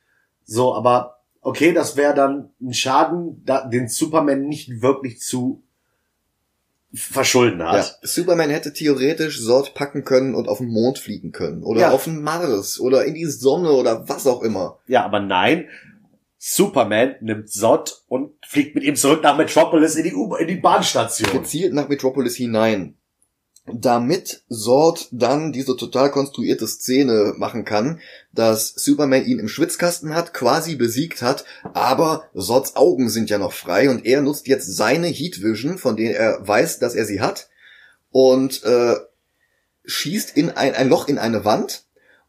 [0.45, 5.63] So, aber okay, das wäre dann ein Schaden, da, den Superman nicht wirklich zu
[6.93, 7.73] verschulden Ja.
[7.73, 7.99] hat.
[8.03, 11.65] Superman hätte theoretisch Sord packen können und auf den Mond fliegen können.
[11.65, 11.91] Oder Ja.
[11.91, 14.79] auf den Mars oder in die Sonne oder was auch immer.
[14.87, 15.67] Ja, aber nein.
[16.47, 20.57] Superman nimmt Sod und fliegt mit ihm zurück nach Metropolis in die, U in die
[20.57, 21.33] Bahnstation.
[21.33, 22.99] Gezielt nach Metropolis hinein.
[23.65, 27.99] Damit Sord dann diese total konstruierte Szene machen kann,
[28.31, 33.55] dass Superman ihn im Schwitzkasten hat, quasi besiegt hat, aber Sords Augen sind ja noch
[33.55, 37.23] frei und er nutzt jetzt seine Heat Vision, von denen er weiß, dass er sie
[37.23, 37.49] hat,
[38.11, 38.97] und äh,
[39.87, 41.84] schießt in ein, ein Loch in eine Wand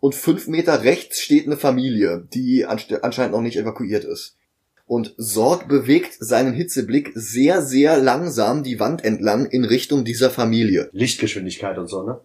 [0.05, 4.37] und fünf Meter rechts steht eine Familie, die anscheinend noch nicht evakuiert ist.
[4.85, 10.89] Und Sord bewegt seinen Hitzeblick sehr, sehr langsam die Wand entlang in Richtung dieser Familie.
[10.91, 12.21] Lichtgeschwindigkeit und so, ne?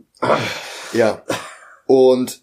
[0.92, 1.24] Ja.
[1.86, 2.42] Und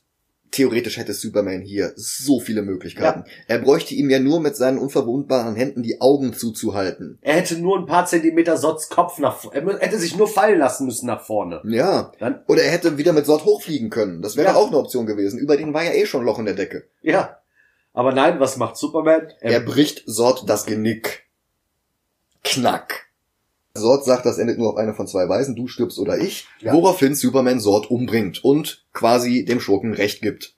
[0.52, 3.24] theoretisch hätte Superman hier so viele Möglichkeiten.
[3.48, 7.18] Er bräuchte ihm ja nur mit seinen unverwundbaren Händen die Augen zuzuhalten.
[7.22, 10.86] Er hätte nur ein paar Zentimeter Sots Kopf nach er hätte sich nur fallen lassen
[10.86, 11.62] müssen nach vorne.
[11.66, 12.12] Ja.
[12.20, 14.22] Dann, Oder er hätte wieder mit Sort hochfliegen können.
[14.22, 14.56] Das wäre Ja.
[14.56, 15.40] auch eine Option gewesen.
[15.40, 16.84] Über den war ja eh schon Loch in der Decke.
[17.02, 17.38] ja.
[17.94, 19.30] Aber nein, was macht Superman?
[19.42, 21.24] Er bricht Sort das Genick.
[22.44, 23.07] Knack.
[23.78, 26.74] Sort sagt, das endet nur auf eine von zwei Weisen, du stirbst oder ich, Ja.
[26.74, 30.56] woraufhin Superman Sort umbringt und quasi dem Schurken Recht gibt.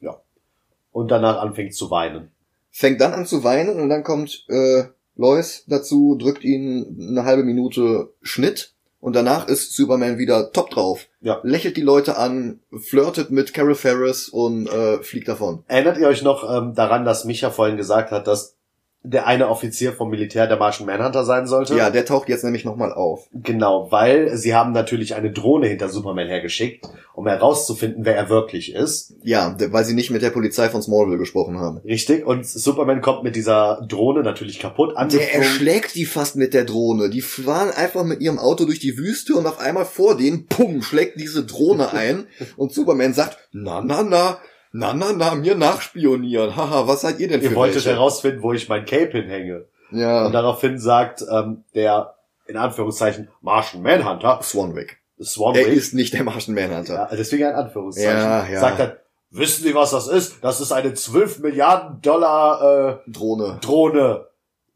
[0.92, 2.32] und danach anfängt zu weinen.
[2.72, 4.84] Fängt dann an zu weinen und dann kommt äh,
[5.16, 11.08] Lois dazu, drückt ihn eine halbe Minute Schnitt und danach ist Superman wieder top drauf.
[11.22, 11.40] Ja.
[11.44, 15.64] Lächelt die Leute an, flirtet mit Carol Ferris und äh, fliegt davon.
[15.68, 18.56] Erinnert ihr euch noch ähm, daran, dass Micha vorhin gesagt hat, dass
[19.04, 21.76] der eine Offizier vom Militär der Martian Manhunter sein sollte?
[21.76, 23.28] Ja, der taucht jetzt nämlich nochmal auf.
[23.34, 28.74] Genau, weil sie haben natürlich eine Drohne hinter Superman hergeschickt, um herauszufinden, wer er wirklich
[28.74, 29.16] ist.
[29.24, 31.78] Ja, weil sie nicht mit der Polizei von Smallville gesprochen haben.
[31.86, 35.42] Richtig, und Superman kommt mit dieser Drohne natürlich kaputt Der angeflogen.
[35.42, 37.10] erschlägt die fast mit der Drohne.
[37.10, 40.82] Die fahren einfach mit ihrem Auto durch die Wüste und auf einmal vor denen, pum,
[40.82, 42.28] schlägt diese Drohne ein
[42.58, 44.40] und Superman sagt, na, na, na,
[44.72, 46.56] na, na, na, mir nachspionieren.
[46.56, 47.92] Haha, was seid ihr denn Ihr für wolltet welche?
[47.92, 49.66] herausfinden, wo ich mein Cape hinhänge.
[49.92, 52.14] Und Ja, daraufhin sagt ähm, der,
[52.46, 54.98] in Anführungszeichen, Martian Manhunter, Swanwick.
[55.22, 56.94] Swanwick, Er ist nicht der Martian Manhunter.
[56.94, 58.60] ja, deswegen ein Anführungszeichen, Ja, ja.
[58.60, 58.92] sagt dann,
[59.32, 60.38] wissen Sie, was das ist?
[60.44, 63.58] Das ist eine 12 Milliarden Dollar äh, Drohne.
[63.62, 64.26] Drohne.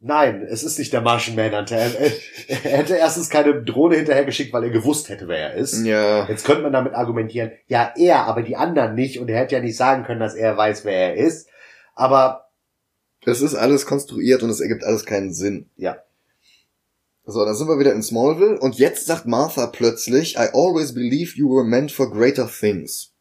[0.06, 1.78] Nein, es ist nicht der Martian Manhunter.
[1.78, 2.12] Er, er,
[2.50, 5.86] er hätte erstens keine Drohne hinterhergeschickt, weil er gewusst hätte, wer er ist.
[5.86, 9.20] Ja, Jetzt könnte man damit argumentieren, ja, er, aber die anderen nicht.
[9.20, 11.48] Und er hätte ja nicht sagen können, dass er weiß, wer er ist.
[11.96, 12.50] Aber
[13.26, 15.70] es ist alles konstruiert und es ergibt alles keinen Sinn.
[15.78, 16.04] Ja.
[17.26, 21.38] So, dann sind wir wieder in Smallville und jetzt sagt Martha plötzlich, I always believed
[21.38, 23.14] you were meant for greater things.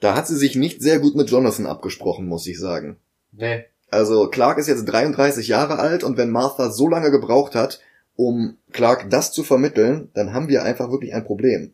[0.00, 2.98] Da hat sie sich nicht sehr gut mit Jonathan abgesprochen, muss ich sagen.
[3.32, 3.64] nee.
[3.90, 7.80] Also Clark ist jetzt 33 Jahre alt und wenn Martha so lange gebraucht hat,
[8.16, 11.72] um Clark das zu vermitteln, dann haben wir einfach wirklich ein Problem.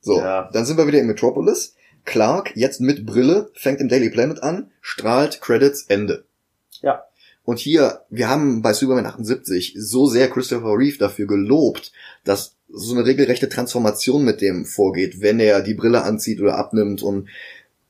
[0.00, 0.48] So, Ja.
[0.52, 1.74] dann sind wir wieder in Metropolis.
[2.04, 6.24] Clark, jetzt mit Brille, fängt im Daily Planet an, strahlt, Credits, Ende.
[6.80, 7.04] Ja.
[7.44, 11.92] Und hier, wir haben bei Superman 78 so sehr Christopher Reeve dafür gelobt,
[12.24, 17.02] dass so eine regelrechte Transformation mit dem vorgeht, wenn er die Brille anzieht oder abnimmt
[17.02, 17.28] und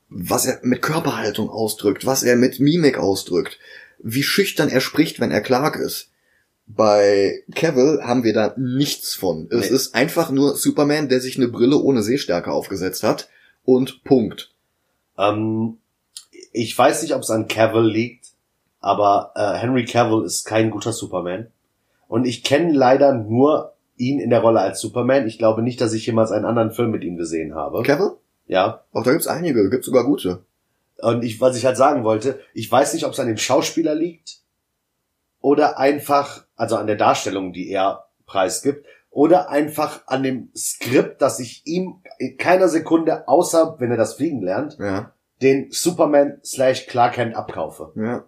[0.08, 3.58] was er mit Körperhaltung ausdrückt, was er mit Mimik ausdrückt,
[3.98, 6.10] wie schüchtern er spricht, wenn er Clark ist.
[6.66, 9.48] Bei Cavill haben wir da nichts von.
[9.50, 9.76] Es Nee.
[9.76, 13.28] ist einfach nur Superman, der sich eine Brille ohne Sehstärke aufgesetzt hat
[13.64, 14.52] und Punkt.
[15.18, 15.78] ähm,
[16.52, 18.26] ich weiß nicht, ob es an Cavill liegt,
[18.80, 21.48] aber äh, Henry Cavill ist kein guter Superman.
[22.06, 25.26] Und ich kenne leider nur ihn in der Rolle als Superman.
[25.26, 27.82] Ich glaube nicht, dass ich jemals einen anderen Film mit ihm gesehen habe.
[27.82, 28.12] Cavill?
[28.48, 28.82] Ja.
[28.92, 30.42] Auch da gibt's einige, gibt's sogar gute.
[31.00, 33.94] Und ich, was ich halt sagen wollte, ich weiß nicht, ob es an dem Schauspieler
[33.94, 34.38] liegt
[35.40, 41.38] oder einfach, also an der Darstellung, die er preisgibt, oder einfach an dem Skript, dass
[41.40, 45.12] ich ihm in keiner Sekunde, außer wenn er das Fliegen lernt, Ja.
[45.40, 47.92] den Superman slash Clark Kent abkaufe.
[47.96, 48.24] Ja.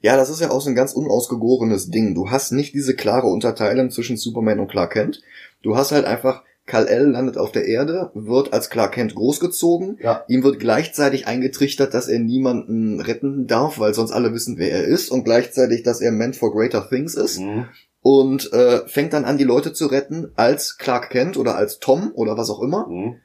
[0.00, 2.14] Ja, das ist ja auch so ein ganz unausgegorenes Ding.
[2.14, 5.22] Du hast nicht diese klare Unterteilung zwischen Superman und Clark Kent.
[5.62, 9.98] Du hast halt einfach, Kal-El landet auf der Erde, wird als Clark Kent großgezogen.
[10.02, 10.24] Ja.
[10.28, 14.84] Ihm wird gleichzeitig eingetrichtert, dass er niemanden retten darf, weil sonst alle wissen, wer er
[14.84, 15.10] ist.
[15.10, 17.40] Und gleichzeitig, dass er meant for greater things ist.
[17.40, 17.66] Mhm.
[18.00, 22.12] Und äh, fängt dann an, die Leute zu retten als Clark Kent oder als Tom
[22.14, 22.86] oder was auch immer.
[22.88, 23.16] Mhm.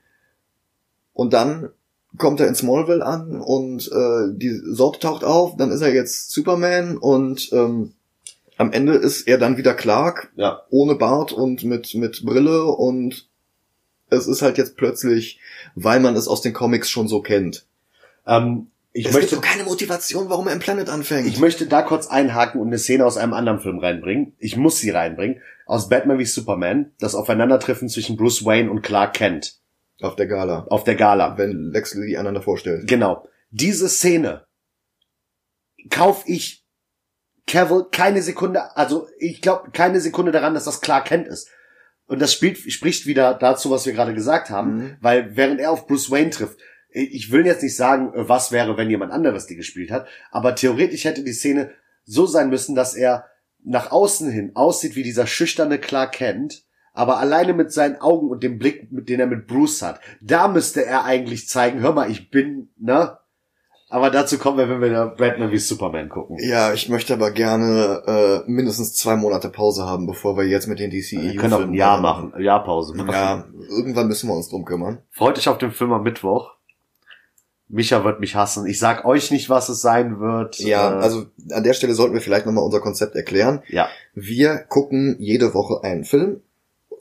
[1.13, 1.69] Und dann
[2.17, 6.31] kommt er in Smallville an und äh, die Sorte taucht auf, dann ist er jetzt
[6.31, 7.93] Superman und ähm,
[8.59, 10.63] am Ende ist er dann wieder Clark, Ja.
[10.69, 13.27] ohne Bart und mit, mit Brille und
[14.09, 15.39] es ist halt jetzt plötzlich,
[15.75, 17.65] weil man es aus den Comics schon so kennt.
[18.27, 21.27] Ähm, ich es möchte gibt doch keine Motivation, warum er im Planet anfängt.
[21.27, 24.33] Ich möchte da kurz einhaken und eine Szene aus einem anderen Film reinbringen.
[24.39, 25.41] Ich muss sie reinbringen.
[25.65, 26.91] Aus Batman wie Superman.
[26.99, 29.59] Das Aufeinandertreffen zwischen Bruce Wayne und Clark Kent.
[30.01, 30.65] Auf der Gala.
[30.69, 31.37] Auf der Gala.
[31.37, 32.87] Wenn Lex die einander vorstellt.
[32.87, 33.27] Genau.
[33.51, 34.45] Diese Szene
[35.89, 36.65] kauf ich
[37.49, 41.49] Cavill keine Sekunde, also ich glaube keine Sekunde daran, dass das Clark Kent ist.
[42.07, 44.97] Und das spielt, spricht wieder dazu, was wir gerade gesagt haben, Mhm.
[45.01, 46.59] weil während er auf Bruce Wayne trifft,
[46.91, 51.05] ich will jetzt nicht sagen, was wäre, wenn jemand anderes die gespielt hat, aber theoretisch
[51.05, 51.71] hätte die Szene
[52.03, 53.25] so sein müssen, dass er
[53.63, 58.41] nach außen hin aussieht wie dieser schüchterne Clark Kent, aber alleine mit seinen Augen und
[58.41, 59.99] dem Blick, mit den er mit Bruce hat.
[60.19, 63.18] Da müsste er eigentlich zeigen, hör mal, ich bin, ne?
[63.91, 66.37] Aber dazu kommen wir, wenn wir Batman wie Superman gucken.
[66.39, 70.79] Ja, ich möchte aber gerne äh, mindestens zwei Monate Pause haben, bevor wir jetzt mit
[70.79, 73.09] den DCEU Wir können auch ein Jahr machen, ein Jahr Pause machen.
[73.11, 74.99] Ja, irgendwann müssen wir uns drum kümmern.
[75.09, 76.51] Freut euch auf den Film am Mittwoch.
[77.67, 78.65] Micha wird mich hassen.
[78.65, 80.57] Ich sag euch nicht, was es sein wird.
[80.59, 83.61] Ja, Äh, also an der Stelle sollten wir vielleicht nochmal unser Konzept erklären.
[83.69, 86.41] ja, Wir gucken jede Woche einen Film,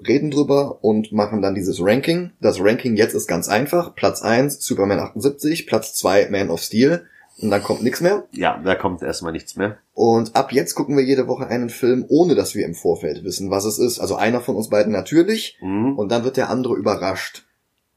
[0.07, 2.31] reden drüber und machen dann dieses Ranking.
[2.41, 3.95] Das Ranking jetzt ist ganz einfach.
[3.95, 7.07] Platz 1 Superman 78, Platz 2 Man of Steel
[7.41, 8.25] und dann kommt nichts mehr.
[8.33, 9.79] ja, da kommt erstmal nichts mehr.
[9.95, 13.51] Und ab jetzt gucken wir jede Woche einen Film, ohne dass wir im Vorfeld wissen,
[13.51, 13.99] was es ist.
[14.01, 15.97] Also einer von uns beiden natürlich Mhm.
[15.99, 17.45] und dann wird der andere überrascht.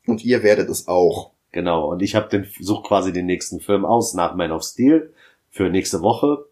[0.08, 1.32] Und ihr werdet es auch.
[1.52, 1.92] Genau.
[1.92, 5.14] Und ich habe den such quasi den nächsten Film aus nach Man of Steel
[5.50, 6.46] für nächste Woche.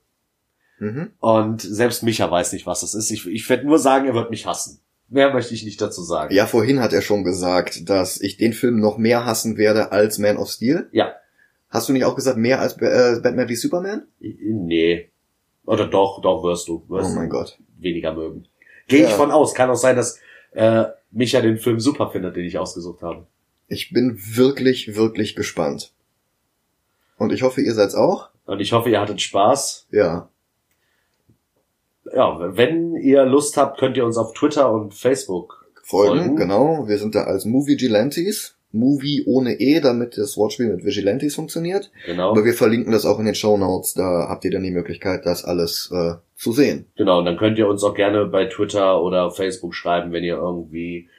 [0.79, 1.11] Mhm.
[1.19, 3.11] Und selbst Micha weiß nicht, was es ist.
[3.11, 4.79] Ich, ich werde nur sagen, er wird mich hassen.
[5.09, 6.33] Mehr möchte ich nicht dazu sagen.
[6.33, 10.19] Ja, vorhin hat er schon gesagt, dass ich den Film noch mehr hassen werde als
[10.19, 10.87] Man of Steel.
[10.91, 11.13] Ja.
[11.69, 14.07] Hast du nicht auch gesagt, mehr als äh, Batman wie Superman?
[14.19, 15.09] Nee.
[15.65, 16.83] Oder doch, doch wirst du.
[16.87, 17.57] Wirst Oh mein du Gott.
[17.77, 18.45] Weniger mögen.
[18.87, 19.15] Gehe ich Ja.
[19.15, 19.53] von aus.
[19.53, 20.19] Kann auch sein, dass
[20.51, 23.25] äh, Micha den Film super findet, den ich ausgesucht habe.
[23.67, 25.91] Ich bin wirklich, wirklich gespannt.
[27.17, 28.29] Und ich hoffe, ihr seid's auch.
[28.45, 29.87] Und ich hoffe, ihr hattet Spaß.
[29.91, 30.29] Ja.
[32.15, 36.35] Ja, wenn ihr Lust habt, könnt ihr uns auf Twitter und Facebook Folgen, Folgen.
[36.35, 36.87] genau.
[36.87, 38.55] Wir sind da als Movie Gilantes.
[38.71, 41.89] Movie ohne E, damit das Wortspiel mit Vigilantes funktioniert.
[42.05, 42.29] Genau.
[42.29, 43.95] Aber wir verlinken das auch in den Show Notes.
[43.95, 46.85] Da habt ihr dann die Möglichkeit, das alles äh, zu sehen.
[46.95, 50.35] Genau, und dann könnt ihr uns auch gerne bei Twitter oder Facebook schreiben, wenn ihr
[50.35, 51.09] irgendwie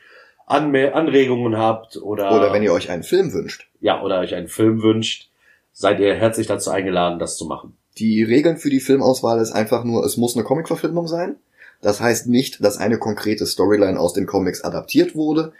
[0.46, 3.68] Anme Anregungen habt oder, Oder wenn ihr euch einen Film wünscht.
[3.80, 5.28] ja, oder euch einen Film wünscht,
[5.72, 7.76] seid ihr herzlich dazu eingeladen, das zu machen.
[8.00, 11.36] Die Regeln für die Filmauswahl ist einfach nur, es muss eine Comicverfilmung sein.
[11.82, 15.52] Das heißt nicht, dass eine konkrete Storyline aus den Comics adaptiert wurde.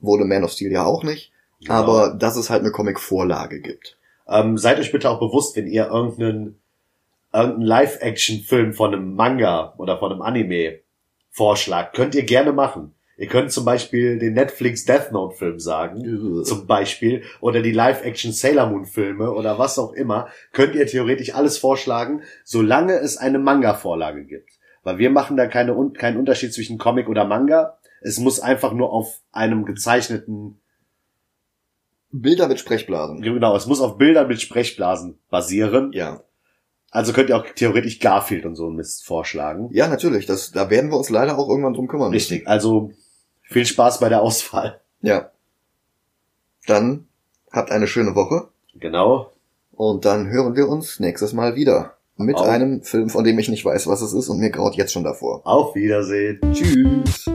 [0.00, 1.32] Wurde Man of Steel ja auch nicht.
[1.60, 1.74] Genau.
[1.74, 3.96] Aber dass es halt eine Comic-Vorlage gibt.
[4.28, 6.58] Ähm, seid euch bitte auch bewusst, wenn ihr irgendeinen,
[7.32, 10.80] irgendeinen Live-Action-Film von einem Manga oder von einem Anime
[11.30, 12.92] vorschlagt, könnt ihr gerne machen.
[13.18, 18.30] Ihr könnt zum Beispiel den Netflix Death Note Film sagen, zum Beispiel, oder die Live-Action
[18.30, 23.40] Sailor Moon Filme oder was auch immer, könnt ihr theoretisch alles vorschlagen, solange es eine
[23.40, 24.50] Manga-Vorlage gibt.
[24.84, 27.78] Weil wir machen da keine, keinen Unterschied zwischen Comic oder Manga.
[28.00, 30.60] Es muss einfach nur auf einem gezeichneten
[32.12, 33.20] Bilder mit Sprechblasen.
[33.20, 35.90] Genau, es muss auf Bildern mit Sprechblasen basieren.
[35.92, 36.22] Ja.
[36.92, 39.70] Also könnt ihr auch theoretisch Garfield und so ein Mist vorschlagen.
[39.72, 40.24] Ja, natürlich.
[40.24, 42.12] Das, da werden wir uns leider auch irgendwann drum kümmern.
[42.12, 42.32] müssen.
[42.34, 42.48] Richtig.
[42.48, 42.92] Also
[43.48, 44.80] viel Spaß bei der Auswahl.
[45.00, 45.30] Ja.
[46.66, 47.06] Dann
[47.50, 48.48] habt eine schöne Woche.
[48.74, 49.32] Genau.
[49.72, 51.94] Und dann hören wir uns nächstes Mal wieder.
[52.16, 52.48] Mit Auf.
[52.48, 55.04] einem Film, von dem ich nicht weiß, was es ist und mir graut jetzt schon
[55.04, 55.40] davor.
[55.46, 56.40] Auf Wiedersehen.
[56.52, 57.30] Tschüss.